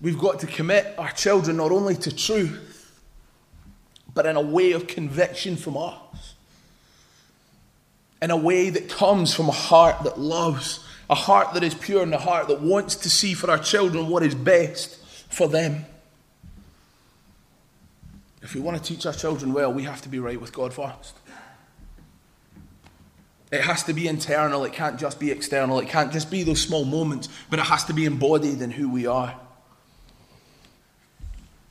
We've 0.00 0.18
got 0.18 0.40
to 0.40 0.48
commit 0.48 0.92
our 0.98 1.12
children 1.12 1.58
not 1.58 1.70
only 1.70 1.94
to 1.94 2.14
truth, 2.14 3.00
but 4.12 4.26
in 4.26 4.34
a 4.34 4.40
way 4.40 4.72
of 4.72 4.88
conviction 4.88 5.56
from 5.56 5.76
us. 5.76 6.34
In 8.20 8.32
a 8.32 8.36
way 8.36 8.68
that 8.68 8.88
comes 8.88 9.32
from 9.32 9.48
a 9.48 9.52
heart 9.52 10.02
that 10.02 10.18
loves, 10.18 10.84
a 11.08 11.14
heart 11.14 11.54
that 11.54 11.62
is 11.62 11.76
pure, 11.76 12.02
and 12.02 12.12
a 12.12 12.18
heart 12.18 12.48
that 12.48 12.62
wants 12.62 12.96
to 12.96 13.08
see 13.08 13.32
for 13.32 13.48
our 13.48 13.58
children 13.58 14.08
what 14.08 14.24
is 14.24 14.34
best 14.34 14.96
for 15.32 15.46
them. 15.46 15.84
If 18.42 18.56
we 18.56 18.60
want 18.60 18.76
to 18.76 18.82
teach 18.82 19.06
our 19.06 19.12
children 19.12 19.52
well, 19.52 19.72
we 19.72 19.84
have 19.84 20.02
to 20.02 20.08
be 20.08 20.18
right 20.18 20.40
with 20.40 20.52
God 20.52 20.74
first. 20.74 21.14
It 23.52 23.60
has 23.60 23.84
to 23.84 23.92
be 23.92 24.08
internal, 24.08 24.64
it 24.64 24.72
can't 24.72 24.98
just 24.98 25.20
be 25.20 25.30
external, 25.30 25.78
it 25.78 25.88
can't 25.90 26.10
just 26.10 26.30
be 26.30 26.42
those 26.42 26.62
small 26.62 26.86
moments, 26.86 27.28
but 27.50 27.58
it 27.58 27.66
has 27.66 27.84
to 27.84 27.92
be 27.92 28.06
embodied 28.06 28.62
in 28.62 28.70
who 28.70 28.88
we 28.88 29.06
are. 29.06 29.38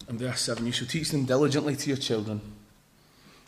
And 0.08 0.20
verse 0.20 0.42
7 0.42 0.64
You 0.64 0.72
shall 0.72 0.88
teach 0.88 1.10
them 1.10 1.26
diligently 1.26 1.76
to 1.76 1.88
your 1.88 1.98
children, 1.98 2.40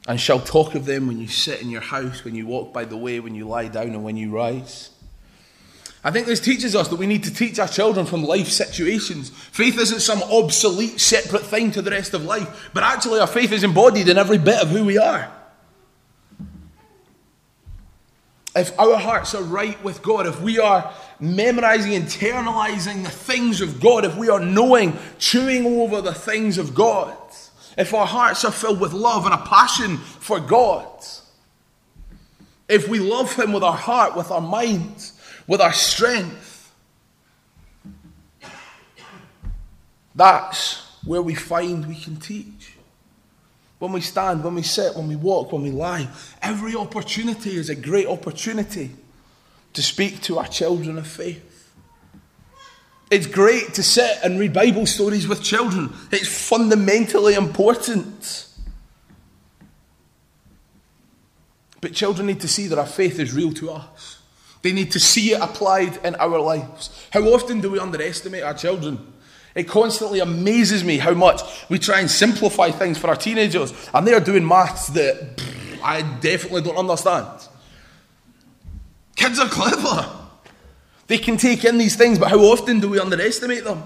and 0.08 0.19
shall 0.19 0.39
talk 0.39 0.74
of 0.74 0.88
them 0.88 1.06
when 1.06 1.19
you 1.19 1.28
sit 1.28 1.62
in 1.62 1.69
your 1.69 1.82
house, 1.82 2.26
when 2.26 2.34
you 2.34 2.48
walk 2.48 2.74
by 2.74 2.86
the 2.86 2.98
way, 2.98 3.19
when 3.19 3.36
you 3.36 3.48
lie 3.48 3.67
down, 3.67 3.89
and 3.89 4.04
when 4.04 4.17
you 4.17 4.32
rise. 4.32 4.89
I 6.04 6.10
think 6.10 6.26
this 6.26 6.39
teaches 6.39 6.76
us 6.76 6.88
that 6.88 6.96
we 6.96 7.06
need 7.06 7.24
to 7.26 7.34
teach 7.34 7.60
our 7.60 7.67
children 7.67 8.08
from 8.08 8.24
life 8.24 8.50
situations. 8.50 9.30
Faith 9.30 9.78
isn't 9.78 10.02
some 10.02 10.24
obsolete, 10.24 11.00
separate 11.00 11.43
thing 11.43 11.69
to 11.72 11.84
the 11.84 11.91
rest 11.91 12.15
of 12.15 12.26
life, 12.26 12.72
but 12.74 12.82
actually, 12.82 13.19
our 13.19 13.28
faith 13.28 13.52
is 13.52 13.63
embodied 13.63 14.10
in 14.10 14.17
every 14.17 14.39
bit 14.39 14.60
of 14.60 14.69
who 14.69 14.84
we 14.84 14.98
are. 14.98 15.32
If 18.56 18.78
our 18.80 18.98
hearts 18.98 19.34
are 19.34 19.44
right 19.44 19.82
with 19.84 20.04
God, 20.04 20.28
if 20.28 20.39
we 20.42 20.60
are 20.60 20.94
memorizing, 21.20 21.94
internalizing 21.94 23.04
the 23.04 23.10
things 23.10 23.62
of 23.62 23.82
God, 23.82 24.06
if 24.06 24.16
we 24.16 24.30
are 24.30 24.39
knowing, 24.39 24.98
chewing 25.18 25.66
over 25.66 26.02
the 26.02 26.13
things 26.13 26.58
of 26.58 26.76
God, 26.76 27.18
if 27.78 27.94
our 27.94 28.06
hearts 28.06 28.46
are 28.46 28.52
filled 28.52 28.80
with 28.80 28.94
love 28.94 29.26
and 29.26 29.34
a 29.34 29.39
passion 29.39 29.98
for 29.98 30.39
God, 30.39 30.88
if 32.70 32.88
we 32.88 33.00
love 33.00 33.36
Him 33.36 33.54
with 33.54 33.63
our 33.63 33.76
heart, 33.76 34.16
with 34.16 34.30
our 34.30 34.42
mind, 34.42 35.12
with 35.48 35.60
our 35.60 35.74
strength, 35.74 36.72
that's 40.13 41.00
where 41.04 41.24
we 41.24 41.34
find 41.34 41.88
we 41.88 41.96
can 41.96 42.18
teach 42.18 42.62
when 43.84 43.91
we 43.91 44.00
stand, 44.00 44.46
when 44.46 44.56
we 44.56 44.62
sit, 44.62 44.96
when 44.96 45.10
we 45.10 45.17
walk, 45.17 45.52
when 45.52 45.62
we 45.62 45.69
lie. 45.69 46.08
Every 46.41 46.74
opportunity 46.74 47.58
is 47.58 47.67
a 47.67 47.76
great 47.76 48.08
opportunity 48.08 48.91
to 49.74 49.84
speak 49.84 50.22
to 50.22 50.39
our 50.39 50.48
children 50.48 50.98
of 50.98 51.06
faith. 51.06 51.69
It's 53.12 53.28
great 53.28 53.74
to 53.74 53.84
sit 53.84 54.19
and 54.24 54.39
read 54.39 54.54
Bible 54.54 54.86
stories 54.86 55.28
with 55.28 55.43
children. 55.43 55.91
It's 56.13 56.48
fundamentally 56.48 57.34
important. 57.34 58.48
But 61.82 61.91
children 61.91 62.28
need 62.28 62.39
to 62.39 62.48
see 62.48 62.67
that 62.67 62.80
our 62.80 62.86
faith 62.86 63.19
is 63.19 63.34
real 63.34 63.52
to 63.56 63.72
us. 63.72 64.22
They 64.62 64.72
need 64.72 64.93
to 64.93 65.00
see 65.02 65.34
it 65.34 65.41
applied 65.41 65.98
in 66.06 66.15
our 66.15 66.39
lives. 66.39 67.06
How 67.12 67.24
often 67.24 67.60
do 67.60 67.72
we 67.72 67.80
underestimate 67.80 68.43
our 68.43 68.54
children? 68.54 69.12
It 69.56 69.68
constantly 69.68 70.20
amazes 70.20 70.84
me 70.84 70.98
how 70.98 71.13
much 71.13 71.42
we 71.70 71.78
try 71.78 72.00
and 72.00 72.10
simplify 72.10 72.72
things 72.72 72.98
for 72.98 73.08
our 73.08 73.16
teenagers, 73.16 73.74
and 73.94 74.08
they 74.08 74.13
are 74.13 74.20
doing 74.20 74.48
maths 74.48 74.88
that 74.88 75.38
pff, 75.38 75.80
I 75.84 76.02
definitely 76.20 76.62
don't 76.62 76.78
understand. 76.78 77.28
Kids 79.16 79.39
are 79.39 79.50
clever. 79.50 80.10
They 81.08 81.18
can 81.18 81.38
take 81.38 81.66
in 81.66 81.78
these 81.78 81.96
things, 81.96 82.18
but 82.18 82.30
how 82.30 82.39
often 82.39 82.80
do 82.80 82.89
we 82.89 83.00
underestimate 83.00 83.63
them? 83.63 83.84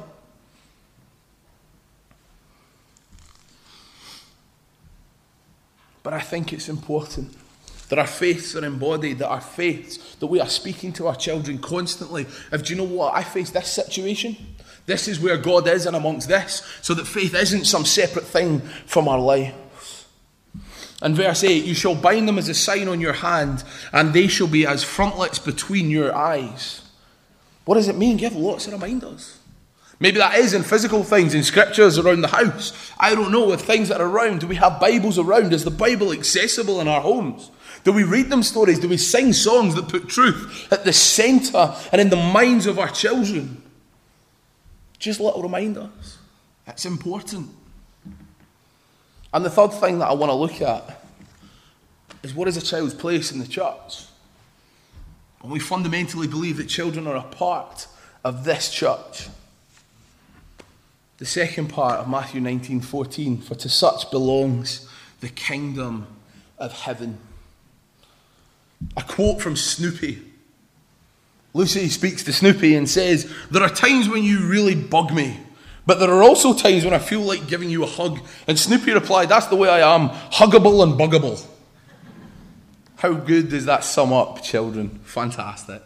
But 6.03 6.13
I 6.13 6.21
think 6.21 6.53
it's 6.53 6.69
important 6.69 7.35
that 7.89 7.99
our 7.99 8.07
faiths 8.07 8.55
are 8.55 8.63
embodied, 8.63 9.19
that 9.19 9.27
our 9.29 9.41
faiths, 9.41 10.15
that 10.15 10.27
we 10.27 10.39
are 10.39 10.47
speaking 10.47 10.93
to 10.93 11.07
our 11.07 11.15
children 11.15 11.57
constantly. 11.57 12.25
If 12.51 12.63
do 12.63 12.73
you 12.73 12.77
know 12.77 12.85
what? 12.85 13.13
I 13.13 13.23
face 13.23 13.49
this 13.49 13.71
situation. 13.71 14.37
This 14.87 15.07
is 15.07 15.19
where 15.19 15.37
God 15.37 15.67
is 15.67 15.85
and 15.85 15.95
amongst 15.95 16.29
this, 16.29 16.63
so 16.81 16.95
that 16.95 17.05
faith 17.05 17.35
isn't 17.35 17.65
some 17.65 17.85
separate 17.85 18.25
thing 18.25 18.61
from 18.87 19.07
our 19.07 19.19
lives. 19.19 20.05
And 21.01 21.15
verse 21.15 21.43
8, 21.43 21.65
you 21.65 21.75
shall 21.75 21.93
bind 21.93 22.27
them 22.27 22.39
as 22.39 22.49
a 22.49 22.55
sign 22.55 22.87
on 22.87 23.01
your 23.01 23.13
hand, 23.13 23.63
and 23.93 24.13
they 24.13 24.27
shall 24.27 24.47
be 24.47 24.65
as 24.65 24.83
frontlets 24.83 25.39
between 25.39 25.91
your 25.91 26.15
eyes. 26.15 26.81
What 27.65 27.75
does 27.75 27.89
it 27.89 27.97
mean? 27.97 28.15
Give 28.17 28.35
lots 28.35 28.65
of 28.65 28.73
reminders. 28.73 29.37
Maybe 29.99 30.19
that 30.19 30.35
is 30.35 30.53
in 30.53 30.63
physical 30.63 31.03
things, 31.03 31.33
in 31.33 31.43
scriptures 31.43 31.97
around 31.97 32.21
the 32.21 32.29
house. 32.29 32.93
I 32.97 33.13
don't 33.13 33.31
know, 33.31 33.47
with 33.47 33.61
things 33.61 33.89
that 33.89 33.99
are 33.99 34.07
around. 34.07 34.39
Do 34.39 34.47
we 34.47 34.55
have 34.55 34.79
Bibles 34.79 35.19
around? 35.19 35.51
Is 35.51 35.65
the 35.65 35.71
Bible 35.71 36.13
accessible 36.13 36.79
in 36.79 36.87
our 36.87 37.01
homes? 37.01 37.51
Do 37.83 37.91
we 37.91 38.03
read 38.03 38.29
them 38.29 38.41
stories? 38.41 38.79
Do 38.79 38.87
we 38.87 38.97
sing 38.97 39.33
songs 39.33 39.75
that 39.75 39.89
put 39.89 40.07
truth 40.07 40.71
at 40.71 40.85
the 40.85 40.93
centre 40.93 41.75
and 41.91 41.99
in 41.99 42.09
the 42.09 42.15
minds 42.15 42.67
of 42.67 42.79
our 42.79 42.89
children? 42.89 43.61
Just 44.99 45.19
little 45.19 45.41
reminders. 45.41 46.17
It's 46.67 46.85
important. 46.85 47.49
And 49.33 49.45
the 49.45 49.49
third 49.49 49.73
thing 49.73 49.99
that 49.99 50.07
I 50.09 50.13
want 50.13 50.29
to 50.29 50.35
look 50.35 50.61
at 50.61 51.03
is 52.23 52.33
what 52.33 52.47
is 52.47 52.57
a 52.57 52.61
child's 52.61 52.93
place 52.93 53.31
in 53.31 53.39
the 53.39 53.47
church? 53.47 54.05
And 55.41 55.51
we 55.51 55.59
fundamentally 55.59 56.27
believe 56.27 56.57
that 56.57 56.67
children 56.67 57.07
are 57.07 57.15
a 57.15 57.23
part 57.23 57.87
of 58.23 58.43
this 58.43 58.69
church. 58.71 59.29
The 61.19 61.25
second 61.25 61.69
part 61.69 61.99
of 61.99 62.09
Matthew 62.09 62.41
19 62.41 62.81
14, 62.81 63.37
for 63.37 63.55
to 63.55 63.69
such 63.69 64.11
belongs 64.11 64.87
the 65.19 65.29
kingdom 65.29 66.07
of 66.57 66.71
heaven. 66.71 67.19
A 68.95 69.03
quote 69.03 69.41
from 69.41 69.55
Snoopy. 69.55 70.21
Lucy 71.57 71.89
speaks 71.89 72.23
to 72.23 72.31
Snoopy 72.31 72.75
and 72.75 72.87
says, 72.87 73.33
There 73.49 73.63
are 73.63 73.69
times 73.69 74.07
when 74.07 74.23
you 74.23 74.47
really 74.47 74.75
bug 74.75 75.11
me, 75.11 75.39
but 75.87 75.99
there 75.99 76.11
are 76.11 76.21
also 76.21 76.53
times 76.53 76.85
when 76.85 76.93
I 76.93 76.99
feel 76.99 77.21
like 77.21 77.47
giving 77.47 77.71
you 77.71 77.83
a 77.83 77.87
hug. 77.87 78.19
And 78.47 78.59
Snoopy 78.59 78.93
replied, 78.93 79.29
That's 79.29 79.47
the 79.47 79.55
way 79.55 79.67
I 79.67 79.95
am, 79.95 80.09
huggable 80.09 80.83
and 80.83 80.93
buggable. 80.93 81.43
How 82.97 83.13
good 83.13 83.49
does 83.49 83.65
that 83.65 83.83
sum 83.83 84.13
up, 84.13 84.43
children? 84.43 84.99
Fantastic. 85.03 85.81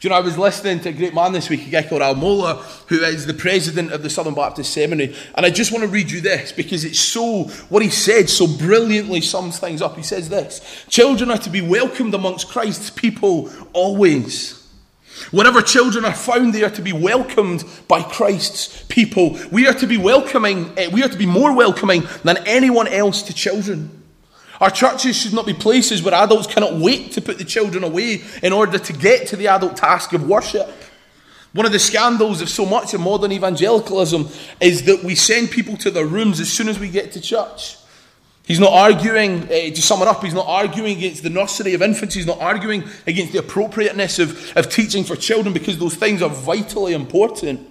Do 0.00 0.06
you 0.06 0.10
know, 0.10 0.16
I 0.16 0.20
was 0.20 0.36
listening 0.36 0.78
to 0.80 0.90
a 0.90 0.92
great 0.92 1.14
man 1.14 1.32
this 1.32 1.48
week, 1.48 1.66
a 1.66 1.70
guy 1.70 1.82
called 1.82 2.02
Al 2.02 2.14
who 2.14 3.02
is 3.02 3.26
the 3.26 3.34
president 3.34 3.92
of 3.92 4.02
the 4.02 4.10
Southern 4.10 4.34
Baptist 4.34 4.72
Seminary. 4.74 5.16
And 5.34 5.44
I 5.44 5.50
just 5.50 5.72
want 5.72 5.84
to 5.84 5.88
read 5.88 6.10
you 6.10 6.20
this 6.20 6.52
because 6.52 6.84
it's 6.84 7.00
so, 7.00 7.44
what 7.70 7.82
he 7.82 7.88
said 7.88 8.28
so 8.28 8.46
brilliantly 8.46 9.22
sums 9.22 9.58
things 9.58 9.80
up. 9.80 9.96
He 9.96 10.02
says 10.02 10.28
this 10.28 10.84
Children 10.88 11.30
are 11.30 11.38
to 11.38 11.50
be 11.50 11.62
welcomed 11.62 12.14
amongst 12.14 12.48
Christ's 12.48 12.90
people 12.90 13.50
always. 13.72 14.57
Whenever 15.30 15.62
children 15.62 16.04
are 16.04 16.14
found, 16.14 16.54
they 16.54 16.62
are 16.62 16.70
to 16.70 16.82
be 16.82 16.92
welcomed 16.92 17.64
by 17.86 18.02
Christ's 18.02 18.82
people. 18.88 19.38
We 19.50 19.66
are 19.66 19.74
to 19.74 19.86
be 19.86 19.96
welcoming, 19.96 20.72
eh, 20.76 20.88
we 20.92 21.02
are 21.02 21.08
to 21.08 21.18
be 21.18 21.26
more 21.26 21.54
welcoming 21.54 22.04
than 22.24 22.38
anyone 22.46 22.88
else 22.88 23.22
to 23.22 23.34
children. 23.34 24.02
Our 24.60 24.70
churches 24.70 25.16
should 25.16 25.32
not 25.32 25.46
be 25.46 25.54
places 25.54 26.02
where 26.02 26.14
adults 26.14 26.46
cannot 26.46 26.74
wait 26.74 27.12
to 27.12 27.20
put 27.20 27.38
the 27.38 27.44
children 27.44 27.84
away 27.84 28.22
in 28.42 28.52
order 28.52 28.78
to 28.78 28.92
get 28.92 29.28
to 29.28 29.36
the 29.36 29.48
adult 29.48 29.76
task 29.76 30.12
of 30.12 30.28
worship. 30.28 30.68
One 31.52 31.64
of 31.64 31.72
the 31.72 31.78
scandals 31.78 32.40
of 32.40 32.48
so 32.48 32.66
much 32.66 32.92
of 32.92 33.00
modern 33.00 33.32
evangelicalism 33.32 34.28
is 34.60 34.84
that 34.84 35.02
we 35.02 35.14
send 35.14 35.50
people 35.50 35.76
to 35.78 35.90
their 35.90 36.06
rooms 36.06 36.40
as 36.40 36.52
soon 36.52 36.68
as 36.68 36.78
we 36.78 36.88
get 36.88 37.12
to 37.12 37.20
church. 37.20 37.77
He's 38.48 38.58
not 38.58 38.72
arguing, 38.72 39.42
uh, 39.44 39.48
to 39.48 39.82
sum 39.82 40.00
it 40.00 40.08
up, 40.08 40.24
he's 40.24 40.32
not 40.32 40.46
arguing 40.48 40.96
against 40.96 41.22
the 41.22 41.28
nursery 41.28 41.74
of 41.74 41.82
infants. 41.82 42.14
He's 42.14 42.24
not 42.24 42.40
arguing 42.40 42.82
against 43.06 43.34
the 43.34 43.40
appropriateness 43.40 44.18
of, 44.18 44.56
of 44.56 44.70
teaching 44.70 45.04
for 45.04 45.16
children 45.16 45.52
because 45.52 45.78
those 45.78 45.94
things 45.94 46.22
are 46.22 46.30
vitally 46.30 46.94
important. 46.94 47.70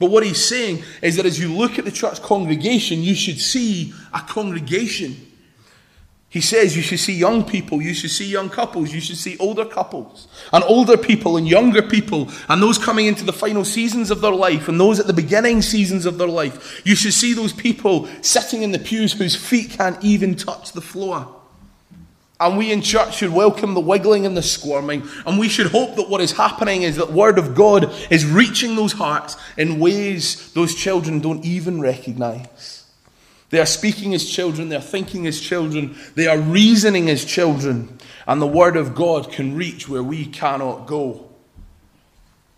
But 0.00 0.10
what 0.10 0.26
he's 0.26 0.44
saying 0.44 0.82
is 1.00 1.14
that 1.14 1.26
as 1.26 1.38
you 1.38 1.54
look 1.54 1.78
at 1.78 1.84
the 1.84 1.92
church 1.92 2.20
congregation, 2.22 3.02
you 3.04 3.14
should 3.14 3.40
see 3.40 3.94
a 4.12 4.18
congregation 4.18 5.14
he 6.34 6.40
says 6.40 6.74
you 6.74 6.82
should 6.82 6.98
see 6.98 7.12
young 7.12 7.44
people, 7.44 7.80
you 7.80 7.94
should 7.94 8.10
see 8.10 8.26
young 8.26 8.50
couples, 8.50 8.92
you 8.92 9.00
should 9.00 9.16
see 9.16 9.36
older 9.38 9.64
couples, 9.64 10.26
and 10.52 10.64
older 10.64 10.96
people 10.96 11.36
and 11.36 11.46
younger 11.46 11.80
people, 11.80 12.28
and 12.48 12.60
those 12.60 12.76
coming 12.76 13.06
into 13.06 13.22
the 13.22 13.32
final 13.32 13.64
seasons 13.64 14.10
of 14.10 14.20
their 14.20 14.32
life, 14.32 14.66
and 14.66 14.80
those 14.80 14.98
at 14.98 15.06
the 15.06 15.12
beginning 15.12 15.62
seasons 15.62 16.06
of 16.06 16.18
their 16.18 16.26
life. 16.26 16.82
You 16.84 16.96
should 16.96 17.12
see 17.12 17.34
those 17.34 17.52
people 17.52 18.08
sitting 18.20 18.62
in 18.62 18.72
the 18.72 18.80
pews 18.80 19.12
whose 19.12 19.36
feet 19.36 19.70
can't 19.70 20.02
even 20.02 20.34
touch 20.34 20.72
the 20.72 20.80
floor. 20.80 21.32
And 22.40 22.58
we 22.58 22.72
in 22.72 22.82
church 22.82 23.18
should 23.18 23.30
welcome 23.30 23.74
the 23.74 23.80
wiggling 23.80 24.26
and 24.26 24.36
the 24.36 24.42
squirming, 24.42 25.08
and 25.28 25.38
we 25.38 25.48
should 25.48 25.68
hope 25.68 25.94
that 25.94 26.08
what 26.08 26.20
is 26.20 26.32
happening 26.32 26.82
is 26.82 26.96
that 26.96 27.12
Word 27.12 27.38
of 27.38 27.54
God 27.54 27.94
is 28.10 28.26
reaching 28.26 28.74
those 28.74 28.94
hearts 28.94 29.36
in 29.56 29.78
ways 29.78 30.52
those 30.52 30.74
children 30.74 31.20
don't 31.20 31.44
even 31.44 31.80
recognize. 31.80 32.83
They 33.50 33.60
are 33.60 33.66
speaking 33.66 34.14
as 34.14 34.28
children, 34.28 34.68
they 34.68 34.76
are 34.76 34.80
thinking 34.80 35.26
as 35.26 35.40
children, 35.40 35.96
they 36.14 36.26
are 36.26 36.38
reasoning 36.38 37.08
as 37.08 37.24
children, 37.24 37.98
and 38.26 38.40
the 38.40 38.46
Word 38.46 38.76
of 38.76 38.94
God 38.94 39.30
can 39.30 39.54
reach 39.54 39.88
where 39.88 40.02
we 40.02 40.26
cannot 40.26 40.86
go. 40.86 41.30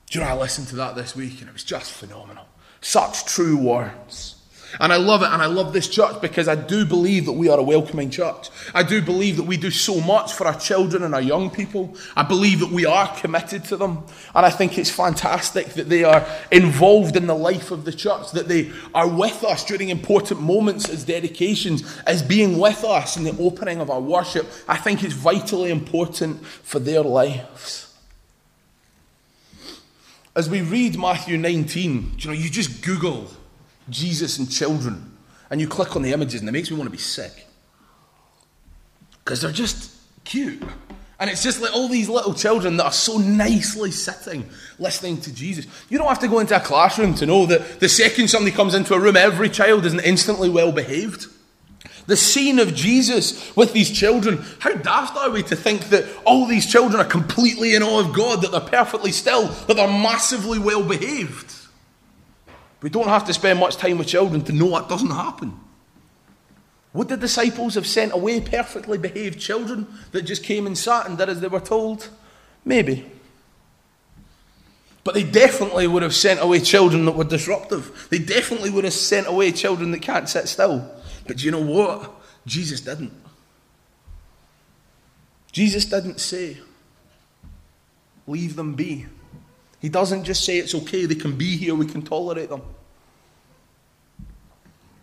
Do 0.09 0.19
you 0.19 0.25
know, 0.25 0.31
I 0.31 0.35
listened 0.35 0.69
to 0.69 0.77
that 0.77 0.95
this 0.95 1.17
week 1.17 1.41
and 1.41 1.49
it 1.49 1.53
was 1.53 1.65
just 1.65 1.91
phenomenal. 1.91 2.47
Such 2.81 3.25
true 3.25 3.57
words. 3.57 4.36
And 4.81 4.93
I 4.93 4.97
love 4.97 5.23
it, 5.23 5.29
and 5.31 5.41
I 5.41 5.47
love 5.47 5.73
this 5.73 5.89
church 5.89 6.21
because 6.21 6.49
I 6.49 6.55
do 6.55 6.85
believe 6.85 7.27
that 7.27 7.33
we 7.33 7.49
are 7.49 7.59
a 7.59 7.63
welcoming 7.63 8.11
church. 8.11 8.51
I 8.75 8.83
do 8.83 9.01
believe 9.01 9.37
that 9.37 9.45
we 9.45 9.57
do 9.57 9.71
so 9.71 10.01
much 10.01 10.33
for 10.33 10.47
our 10.47 10.59
children 10.59 11.03
and 11.03 11.15
our 11.15 11.21
young 11.21 11.51
people. 11.51 11.97
I 12.15 12.23
believe 12.23 12.61
that 12.61 12.71
we 12.71 12.85
are 12.85 13.09
committed 13.17 13.65
to 13.65 13.77
them. 13.77 14.05
And 14.35 14.45
I 14.45 14.51
think 14.51 14.79
it's 14.79 14.91
fantastic 14.91 15.69
that 15.75 15.89
they 15.89 16.05
are 16.05 16.27
involved 16.53 17.17
in 17.17 17.27
the 17.27 17.35
life 17.35 17.71
of 17.71 17.85
the 17.85 17.93
church, 17.93 18.33
that 18.33 18.49
they 18.49 18.71
are 18.95 19.09
with 19.09 19.45
us 19.45 19.65
during 19.65 19.89
important 19.89 20.41
moments 20.41 20.89
as 20.89 21.05
dedications, 21.05 21.83
as 22.07 22.23
being 22.23 22.59
with 22.59 22.85
us 22.85 23.17
in 23.17 23.25
the 23.25 23.37
opening 23.39 23.81
of 23.81 23.91
our 23.91 24.01
worship. 24.01 24.47
I 24.69 24.77
think 24.77 25.03
it's 25.03 25.15
vitally 25.15 25.71
important 25.71 26.45
for 26.45 26.79
their 26.79 27.03
lives. 27.03 27.95
As 30.35 30.51
we 30.51 30.61
read 30.61 30.99
Matthew 30.99 31.39
19, 31.39 32.17
you 32.19 32.27
know, 32.27 32.35
you 32.35 32.51
just 32.51 32.85
Google 32.85 33.31
Jesus 33.89 34.39
and 34.39 34.51
children, 34.51 35.17
and 35.51 35.61
you 35.61 35.69
click 35.69 35.97
on 35.97 36.03
the 36.03 36.13
images, 36.13 36.41
and 36.41 36.49
it 36.49 36.53
makes 36.53 36.71
me 36.71 36.77
want 36.77 36.89
to 36.89 36.97
be 36.97 37.03
sick. 37.03 37.47
Because 39.25 39.41
they're 39.41 39.53
just 39.53 39.93
cute. 40.25 40.63
And 41.19 41.31
it's 41.31 41.43
just 41.43 41.63
like 41.63 41.75
all 41.75 41.89
these 41.89 42.11
little 42.11 42.35
children 42.35 42.77
that 42.77 42.85
are 42.85 42.93
so 42.93 43.17
nicely 43.17 43.91
sitting, 43.91 44.49
listening 44.79 45.19
to 45.23 45.33
Jesus. 45.33 45.67
You 45.89 45.97
don't 45.97 46.09
have 46.09 46.19
to 46.21 46.29
go 46.29 46.41
into 46.41 46.55
a 46.55 46.61
classroom 46.61 47.15
to 47.15 47.27
know 47.27 47.47
that 47.47 47.81
the 47.81 47.89
second 47.89 48.29
somebody 48.29 48.55
comes 48.55 48.75
into 48.75 48.93
a 48.93 49.01
room, 49.01 49.17
every 49.17 49.49
child 49.49 49.87
isn't 49.87 50.01
instantly 50.01 50.51
well 50.51 50.73
behaved. 50.73 51.27
The 52.07 52.17
scene 52.17 52.59
of 52.59 52.75
Jesus 52.75 53.57
with 53.57 53.73
these 53.73 53.91
children, 53.91 54.45
how 54.61 54.75
daft 54.75 55.17
are 55.17 55.31
we 55.31 55.43
to 55.45 55.57
think 55.57 55.89
that 55.89 56.05
all 56.25 56.47
these 56.47 56.71
children 56.71 57.01
are 57.01 57.09
completely 57.09 57.75
in 57.75 57.83
awe 57.83 58.01
of 58.01 58.15
God, 58.15 58.43
that 58.43 58.53
they're 58.53 58.61
perfectly 58.61 59.11
still, 59.11 59.49
that 59.49 59.75
they're 59.75 59.89
massively 59.89 60.59
well 60.59 60.85
behaved? 60.85 61.56
We 62.87 62.91
don't 62.91 63.09
have 63.09 63.25
to 63.25 63.35
spend 63.35 63.59
much 63.59 63.79
time 63.79 63.99
with 63.99 64.07
children 64.07 64.43
to 64.43 64.53
know 64.53 64.71
that 64.79 64.89
doesn't 64.89 65.11
happen. 65.11 65.59
Would 66.93 67.09
the 67.09 67.17
disciples 67.17 67.75
have 67.75 67.85
sent 67.85 68.13
away 68.13 68.41
perfectly 68.41 68.97
behaved 68.97 69.41
children 69.41 69.89
that 70.13 70.23
just 70.23 70.45
came 70.45 70.69
and 70.69 70.79
sat 70.79 71.09
and 71.09 71.19
did 71.19 71.29
as 71.29 71.41
they 71.41 71.49
were 71.49 71.59
told? 71.59 72.11
Maybe. 72.65 73.05
But 75.03 75.15
they 75.15 75.25
definitely 75.25 75.89
would 75.89 76.05
have 76.05 76.15
sent 76.15 76.41
away 76.41 76.61
children 76.61 77.07
that 77.07 77.17
were 77.17 77.25
disruptive. 77.25 78.07
They 78.09 78.21
definitely 78.21 78.71
would 78.71 78.85
have 78.85 78.93
sent 78.93 79.27
away 79.27 79.51
children 79.51 79.91
that 79.91 80.03
can't 80.03 80.29
sit 80.29 80.47
still. 80.47 80.89
But 81.27 81.39
do 81.39 81.45
you 81.45 81.51
know 81.51 81.63
what? 81.63 82.13
Jesus 82.47 82.83
didn't. 82.83 83.13
Jesus 85.51 85.87
didn't 85.87 86.21
say, 86.21 86.59
leave 88.29 88.55
them 88.55 88.75
be. 88.75 89.07
He 89.81 89.89
doesn't 89.89 90.23
just 90.23 90.45
say 90.45 90.59
it's 90.59 90.73
okay, 90.73 91.05
they 91.05 91.17
can 91.17 91.37
be 91.37 91.57
here, 91.57 91.75
we 91.75 91.87
can 91.87 92.03
tolerate 92.03 92.49
them. 92.49 92.63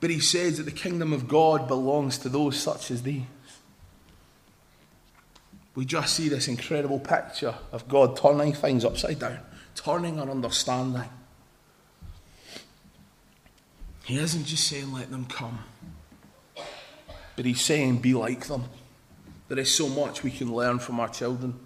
But 0.04 0.10
he 0.10 0.20
says 0.20 0.58
that 0.58 0.64
the 0.64 0.72
kingdom 0.72 1.14
of 1.14 1.30
God 1.30 1.66
belongs 1.66 2.18
to 2.18 2.28
those 2.28 2.60
such 2.60 2.92
as 2.92 3.04
these. 3.04 3.22
We 5.76 5.86
just 5.86 6.14
see 6.14 6.28
this 6.28 6.50
incredible 6.50 7.00
picture 7.00 7.56
of 7.72 7.88
God 7.88 8.18
turning 8.18 8.52
things 8.52 8.84
upside 8.84 9.20
down, 9.20 9.40
turning 9.76 10.20
our 10.20 10.30
understanding. 10.30 11.08
He 14.04 14.18
isn't 14.18 14.44
just 14.44 14.68
saying, 14.68 14.92
let 14.92 15.10
them 15.10 15.24
come, 15.24 15.60
but 17.38 17.46
he's 17.46 17.62
saying, 17.62 18.00
be 18.00 18.14
like 18.14 18.48
them. 18.48 18.66
There 19.48 19.58
is 19.58 19.74
so 19.74 19.88
much 19.88 20.22
we 20.22 20.32
can 20.32 20.54
learn 20.54 20.80
from 20.80 21.00
our 21.00 21.08
children. 21.08 21.58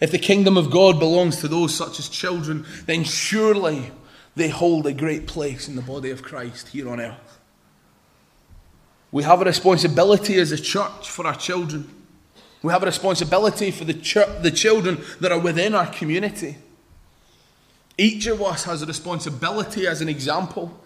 If 0.00 0.12
the 0.12 0.18
kingdom 0.20 0.56
of 0.56 0.70
God 0.70 1.00
belongs 1.00 1.38
to 1.38 1.48
those 1.48 1.74
such 1.74 1.98
as 1.98 2.08
children, 2.08 2.66
then 2.86 3.02
surely 3.02 3.90
they 4.36 4.48
hold 4.48 4.86
a 4.86 4.92
great 4.92 5.26
place 5.26 5.66
in 5.66 5.74
the 5.74 5.82
body 5.82 6.12
of 6.12 6.22
Christ 6.22 6.68
here 6.68 6.88
on 6.88 7.00
earth. 7.00 7.29
We 9.12 9.22
have 9.24 9.40
a 9.42 9.44
responsibility 9.44 10.36
as 10.36 10.52
a 10.52 10.56
church 10.56 11.10
for 11.10 11.26
our 11.26 11.34
children. 11.34 11.88
We 12.62 12.72
have 12.72 12.82
a 12.82 12.86
responsibility 12.86 13.70
for 13.70 13.84
the, 13.84 13.94
ch- 13.94 14.42
the 14.42 14.50
children 14.50 15.02
that 15.20 15.32
are 15.32 15.38
within 15.38 15.74
our 15.74 15.86
community. 15.86 16.56
Each 17.98 18.26
of 18.26 18.40
us 18.42 18.64
has 18.64 18.82
a 18.82 18.86
responsibility 18.86 19.86
as 19.86 20.00
an 20.00 20.08
example. 20.08 20.78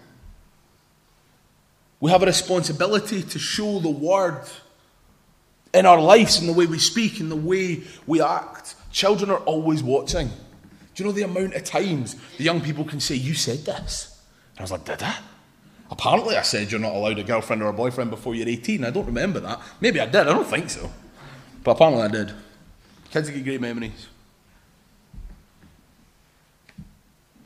We 2.00 2.10
have 2.10 2.22
a 2.22 2.26
responsibility 2.26 3.22
to 3.22 3.38
show 3.38 3.78
the 3.78 3.90
word 3.90 4.42
in 5.72 5.86
our 5.86 6.00
lives, 6.00 6.40
in 6.40 6.46
the 6.46 6.52
way 6.52 6.66
we 6.66 6.78
speak, 6.78 7.20
in 7.20 7.28
the 7.28 7.36
way 7.36 7.82
we 8.06 8.22
act. 8.22 8.74
Children 8.92 9.30
are 9.30 9.38
always 9.38 9.82
watching. 9.82 10.28
Do 10.28 11.02
you 11.02 11.04
know 11.04 11.12
the 11.12 11.22
amount 11.22 11.54
of 11.54 11.64
times 11.64 12.16
the 12.38 12.44
young 12.44 12.60
people 12.60 12.84
can 12.84 13.00
say, 13.00 13.16
You 13.16 13.34
said 13.34 13.64
this? 13.64 14.22
And 14.52 14.60
I 14.60 14.62
was 14.62 14.70
like, 14.70 14.84
Did 14.84 15.02
I? 15.02 15.16
Apparently, 15.94 16.36
I 16.36 16.42
said 16.42 16.72
you're 16.72 16.80
not 16.80 16.92
allowed 16.92 17.20
a 17.20 17.22
girlfriend 17.22 17.62
or 17.62 17.68
a 17.68 17.72
boyfriend 17.72 18.10
before 18.10 18.34
you're 18.34 18.48
18. 18.48 18.84
I 18.84 18.90
don't 18.90 19.06
remember 19.06 19.38
that. 19.38 19.60
Maybe 19.80 20.00
I 20.00 20.06
did. 20.06 20.16
I 20.16 20.24
don't 20.24 20.44
think 20.44 20.68
so. 20.68 20.90
But 21.62 21.72
apparently, 21.72 22.02
I 22.02 22.08
did. 22.08 22.32
Kids 23.12 23.30
get 23.30 23.44
great 23.44 23.60
memories. 23.60 24.08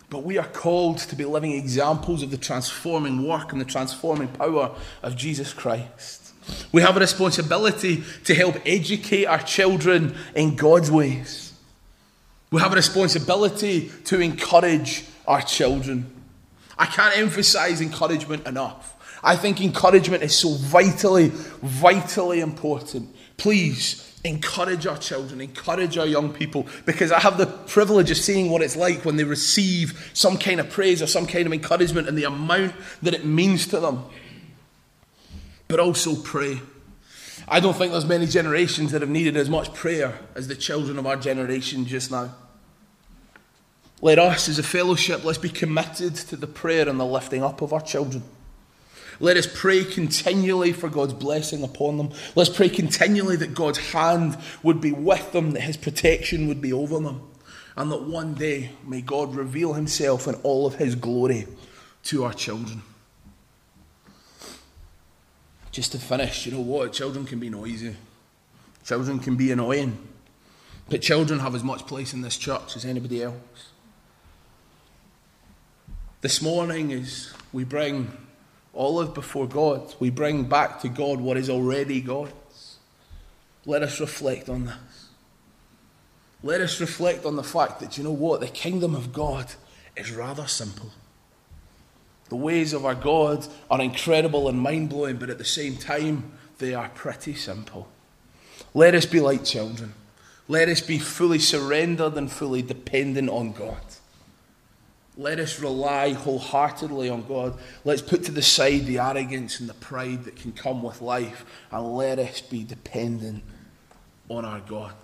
But 0.09 0.25
we 0.25 0.39
are 0.39 0.47
called 0.47 0.97
to 0.97 1.15
be 1.15 1.27
living 1.27 1.53
examples 1.53 2.23
of 2.23 2.31
the 2.31 2.39
transforming 2.39 3.29
work 3.29 3.53
and 3.53 3.61
the 3.61 3.67
transforming 3.67 4.29
power 4.29 4.75
of 5.03 5.15
Jesus 5.15 5.53
Christ. 5.53 6.33
We 6.73 6.81
have 6.81 6.97
a 6.97 7.01
responsibility 7.01 8.03
to 8.25 8.35
help 8.35 8.57
educate 8.65 9.27
our 9.27 9.43
children 9.43 10.17
in 10.35 10.57
God's 10.57 10.91
ways. 10.91 11.53
We 12.51 12.63
have 12.63 12.73
a 12.73 12.77
responsibility 12.77 13.91
to 14.05 14.19
encourage 14.23 15.05
our 15.27 15.43
children. 15.43 16.11
I 16.79 16.87
can't 16.87 17.17
emphasize 17.17 17.81
encouragement 17.81 18.47
enough. 18.47 18.95
I 19.23 19.37
think 19.37 19.61
encouragement 19.61 20.23
is 20.23 20.39
so 20.39 20.55
vitally, 20.55 21.29
vitally 21.29 22.41
important. 22.41 23.15
Please 23.37 24.05
encourage 24.25 24.87
our 24.87 24.99
children, 24.99 25.41
encourage 25.41 25.99
our 25.99 26.07
young 26.07 26.33
people, 26.33 26.67
because 26.85 27.11
I 27.13 27.21
have 27.21 27.39
the 27.39 27.47
privilege 27.47 28.11
of 28.11 28.17
seeing 28.17 28.51
what 28.51 28.63
it's 28.63 28.77
like 28.77 29.05
when 29.05 29.17
they 29.17 29.25
receive 29.25 30.11
some 30.13 30.39
kind 30.39 30.61
of 30.61 30.71
praise 30.71 31.03
or 31.03 31.07
some 31.07 31.27
kind 31.27 31.47
of 31.47 31.53
encouragement 31.53 32.09
and 32.09 32.17
the 32.17 32.25
amount 32.25 32.75
that 33.03 33.15
it 33.15 33.25
means 33.25 33.67
to 33.69 33.81
them. 33.81 34.05
But 35.67 35.81
also 35.81 36.15
pray. 36.15 36.61
I 37.47 37.61
don't 37.61 37.77
think 37.77 37.93
there's 37.93 38.07
many 38.07 38.27
generations 38.27 38.93
that 38.93 39.03
have 39.03 39.11
needed 39.11 39.37
as 39.37 39.49
much 39.49 39.73
prayer 39.75 40.19
as 40.35 40.49
the 40.49 40.55
children 40.55 40.99
of 40.99 41.07
our 41.07 41.17
generation 41.17 41.87
just 41.87 42.11
now. 42.11 42.35
Let 44.01 44.19
us, 44.19 44.49
as 44.49 44.59
a 44.59 44.63
fellowship, 44.63 45.25
let's 45.25 45.39
be 45.39 45.49
committed 45.49 46.15
to 46.15 46.37
the 46.37 46.47
prayer 46.47 46.89
and 46.89 47.01
the 47.01 47.05
lifting 47.07 47.43
up 47.43 47.63
of 47.63 47.73
our 47.73 47.81
children. 47.81 48.23
Let 49.21 49.37
us 49.37 49.49
pray 49.53 49.85
continually 49.85 50.73
for 50.73 50.89
God's 50.89 51.15
blessing 51.15 51.65
upon 51.65 51.99
them. 51.99 52.13
Let's 52.37 52.51
pray 52.51 52.69
continually 52.69 53.35
that 53.37 53.55
God's 53.55 53.93
hand 53.93 54.39
would 54.63 54.81
be 54.81 54.93
with 54.93 55.33
them, 55.33 55.51
that 55.53 55.63
His 55.63 55.77
protection 55.77 56.47
would 56.47 56.61
be 56.61 56.73
over 56.73 57.01
them, 57.01 57.29
and 57.77 57.91
that 57.91 58.03
one 58.03 58.35
day 58.35 58.71
may 58.87 59.01
God 59.01 59.35
reveal 59.35 59.73
Himself 59.73 60.29
in 60.29 60.37
all 60.37 60.67
of 60.67 60.77
His 60.77 60.95
glory 60.95 61.49
to 62.05 62.23
our 62.25 62.33
children. 62.33 62.83
Just 65.73 65.91
to 65.93 65.99
finish, 65.99 66.47
you 66.47 66.53
know 66.53 66.61
what? 66.61 66.93
Children 66.93 67.25
can 67.25 67.41
be 67.41 67.51
noisy, 67.51 67.97
children 68.85 69.19
can 69.19 69.35
be 69.35 69.51
annoying, 69.51 69.99
but 70.89 71.03
children 71.03 71.41
have 71.41 71.57
as 71.57 71.65
much 71.65 71.87
place 71.89 72.15
in 72.15 72.21
this 72.21 72.37
church 72.37 72.77
as 72.77 72.85
anybody 72.85 73.25
else. 73.25 73.73
This 76.21 76.43
morning, 76.43 76.93
as 76.93 77.33
we 77.53 77.65
bring 77.65 78.11
Olive 78.79 79.13
before 79.13 79.49
God. 79.49 79.95
We 79.99 80.09
bring 80.11 80.45
back 80.45 80.81
to 80.81 80.89
God 80.89 81.21
what 81.21 81.37
is 81.37 81.51
already 81.51 82.01
God's. 82.01 82.77
Let 83.67 83.83
us 83.83 84.01
reflect 84.01 84.49
on 84.49 84.67
this. 84.67 85.09
Let 86.43 86.61
us 86.61 86.81
reflect 86.81 87.25
on 87.25 87.35
the 87.35 87.43
fact 87.43 87.81
that, 87.81 87.99
you 87.99 88.05
know 88.05 88.13
what? 88.13 88.41
The 88.41 88.47
kingdom 88.47 88.95
of 88.95 89.13
God 89.13 89.53
is 89.97 90.13
rather 90.13 90.47
simple. 90.47 90.93
The 92.29 92.37
ways 92.37 92.73
of 92.73 92.85
our 92.85 92.95
God 92.95 93.47
are 93.69 93.81
incredible 93.81 94.49
and 94.49 94.61
mind 94.61 94.91
blowing, 94.91 95.17
but 95.17 95.31
at 95.31 95.39
the 95.39 95.45
same 95.45 95.77
time, 95.77 96.31
they 96.59 96.73
are 96.73 96.89
pretty 96.91 97.35
simple. 97.35 97.89
Let 98.75 98.95
us 98.95 99.07
be 99.07 99.19
like 99.19 99.45
children. 99.45 99.95
Let 100.47 100.69
us 100.69 100.81
be 100.81 100.99
fully 100.99 101.41
surrendered 101.41 102.15
and 102.15 102.31
fully 102.31 102.63
dependent 102.63 103.29
on 103.29 103.53
God. 103.53 103.81
Let 105.19 105.41
us 105.41 105.59
rely 105.59 106.13
wholeheartedly 106.13 107.11
on 107.11 107.25
God. 107.27 107.59
Let's 107.85 108.01
put 108.01 108.23
to 108.25 108.33
the 108.33 108.41
side 108.41 108.87
the 108.87 109.01
arrogance 109.01 109.59
and 109.59 109.69
the 109.69 109.75
pride 109.75 110.25
that 110.25 110.37
can 110.37 110.53
come 110.53 110.81
with 110.81 111.03
life, 111.03 111.45
and 111.73 111.95
let 111.95 112.21
us 112.21 112.41
be 112.41 112.63
dependent 112.63 113.43
on 114.29 114.45
our 114.45 114.61
God. 114.61 114.95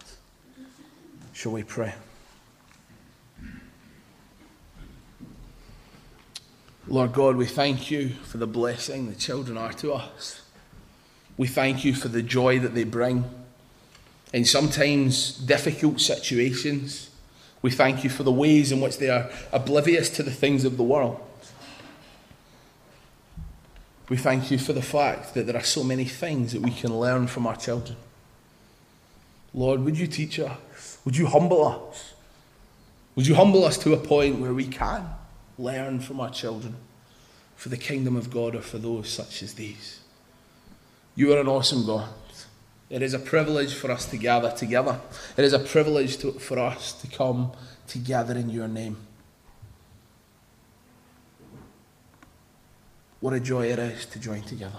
Shall 1.32 1.50
we 1.50 1.64
pray? 1.64 1.94
Lord 6.86 7.12
God, 7.12 7.34
we 7.34 7.46
thank 7.46 7.90
you 7.90 8.10
for 8.10 8.38
the 8.38 8.46
blessing 8.46 9.08
the 9.08 9.16
children 9.16 9.58
are 9.58 9.72
to 9.72 9.94
us. 9.94 10.42
We 11.36 11.48
thank 11.48 11.84
you 11.84 11.92
for 11.92 12.06
the 12.06 12.22
joy 12.22 12.60
that 12.60 12.74
they 12.74 12.84
bring 12.84 13.24
in 14.32 14.44
sometimes 14.44 15.32
difficult 15.32 16.00
situations. 16.00 17.10
We 17.64 17.70
thank 17.70 18.04
you 18.04 18.10
for 18.10 18.24
the 18.24 18.30
ways 18.30 18.72
in 18.72 18.82
which 18.82 18.98
they 18.98 19.08
are 19.08 19.30
oblivious 19.50 20.10
to 20.10 20.22
the 20.22 20.30
things 20.30 20.66
of 20.66 20.76
the 20.76 20.82
world. 20.82 21.18
We 24.10 24.18
thank 24.18 24.50
you 24.50 24.58
for 24.58 24.74
the 24.74 24.82
fact 24.82 25.32
that 25.32 25.46
there 25.46 25.56
are 25.56 25.62
so 25.62 25.82
many 25.82 26.04
things 26.04 26.52
that 26.52 26.60
we 26.60 26.72
can 26.72 26.94
learn 26.94 27.26
from 27.26 27.46
our 27.46 27.56
children. 27.56 27.96
Lord, 29.54 29.80
would 29.80 29.98
you 29.98 30.06
teach 30.06 30.38
us? 30.38 30.98
Would 31.06 31.16
you 31.16 31.24
humble 31.24 31.90
us? 31.90 32.12
Would 33.16 33.26
you 33.26 33.34
humble 33.34 33.64
us 33.64 33.78
to 33.78 33.94
a 33.94 33.96
point 33.96 34.40
where 34.40 34.52
we 34.52 34.66
can 34.66 35.06
learn 35.58 36.00
from 36.00 36.20
our 36.20 36.28
children 36.28 36.76
for 37.56 37.70
the 37.70 37.78
kingdom 37.78 38.14
of 38.14 38.30
God 38.30 38.54
or 38.54 38.60
for 38.60 38.76
those 38.76 39.08
such 39.08 39.42
as 39.42 39.54
these? 39.54 40.00
You 41.16 41.32
are 41.32 41.40
an 41.40 41.48
awesome 41.48 41.86
God. 41.86 42.10
It 42.94 43.02
is 43.02 43.12
a 43.12 43.18
privilege 43.18 43.74
for 43.74 43.90
us 43.90 44.06
to 44.06 44.16
gather 44.16 44.52
together. 44.52 45.00
It 45.36 45.44
is 45.44 45.52
a 45.52 45.58
privilege 45.58 46.16
to, 46.18 46.30
for 46.30 46.60
us 46.60 46.92
to 46.92 47.08
come 47.08 47.50
together 47.88 48.38
in 48.38 48.48
your 48.48 48.68
name. 48.68 48.98
What 53.18 53.34
a 53.34 53.40
joy 53.40 53.66
it 53.72 53.80
is 53.80 54.06
to 54.06 54.20
join 54.20 54.42
together. 54.42 54.78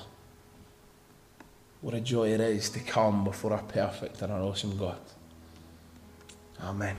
What 1.81 1.93
a 1.93 1.99
joy 1.99 2.29
it 2.29 2.39
is 2.39 2.69
to 2.69 2.79
come 2.79 3.25
before 3.25 3.51
our 3.51 3.63
perfect 3.63 4.21
and 4.21 4.31
our 4.31 4.39
awesome 4.39 4.77
God. 4.77 5.01
Amen. 6.61 6.95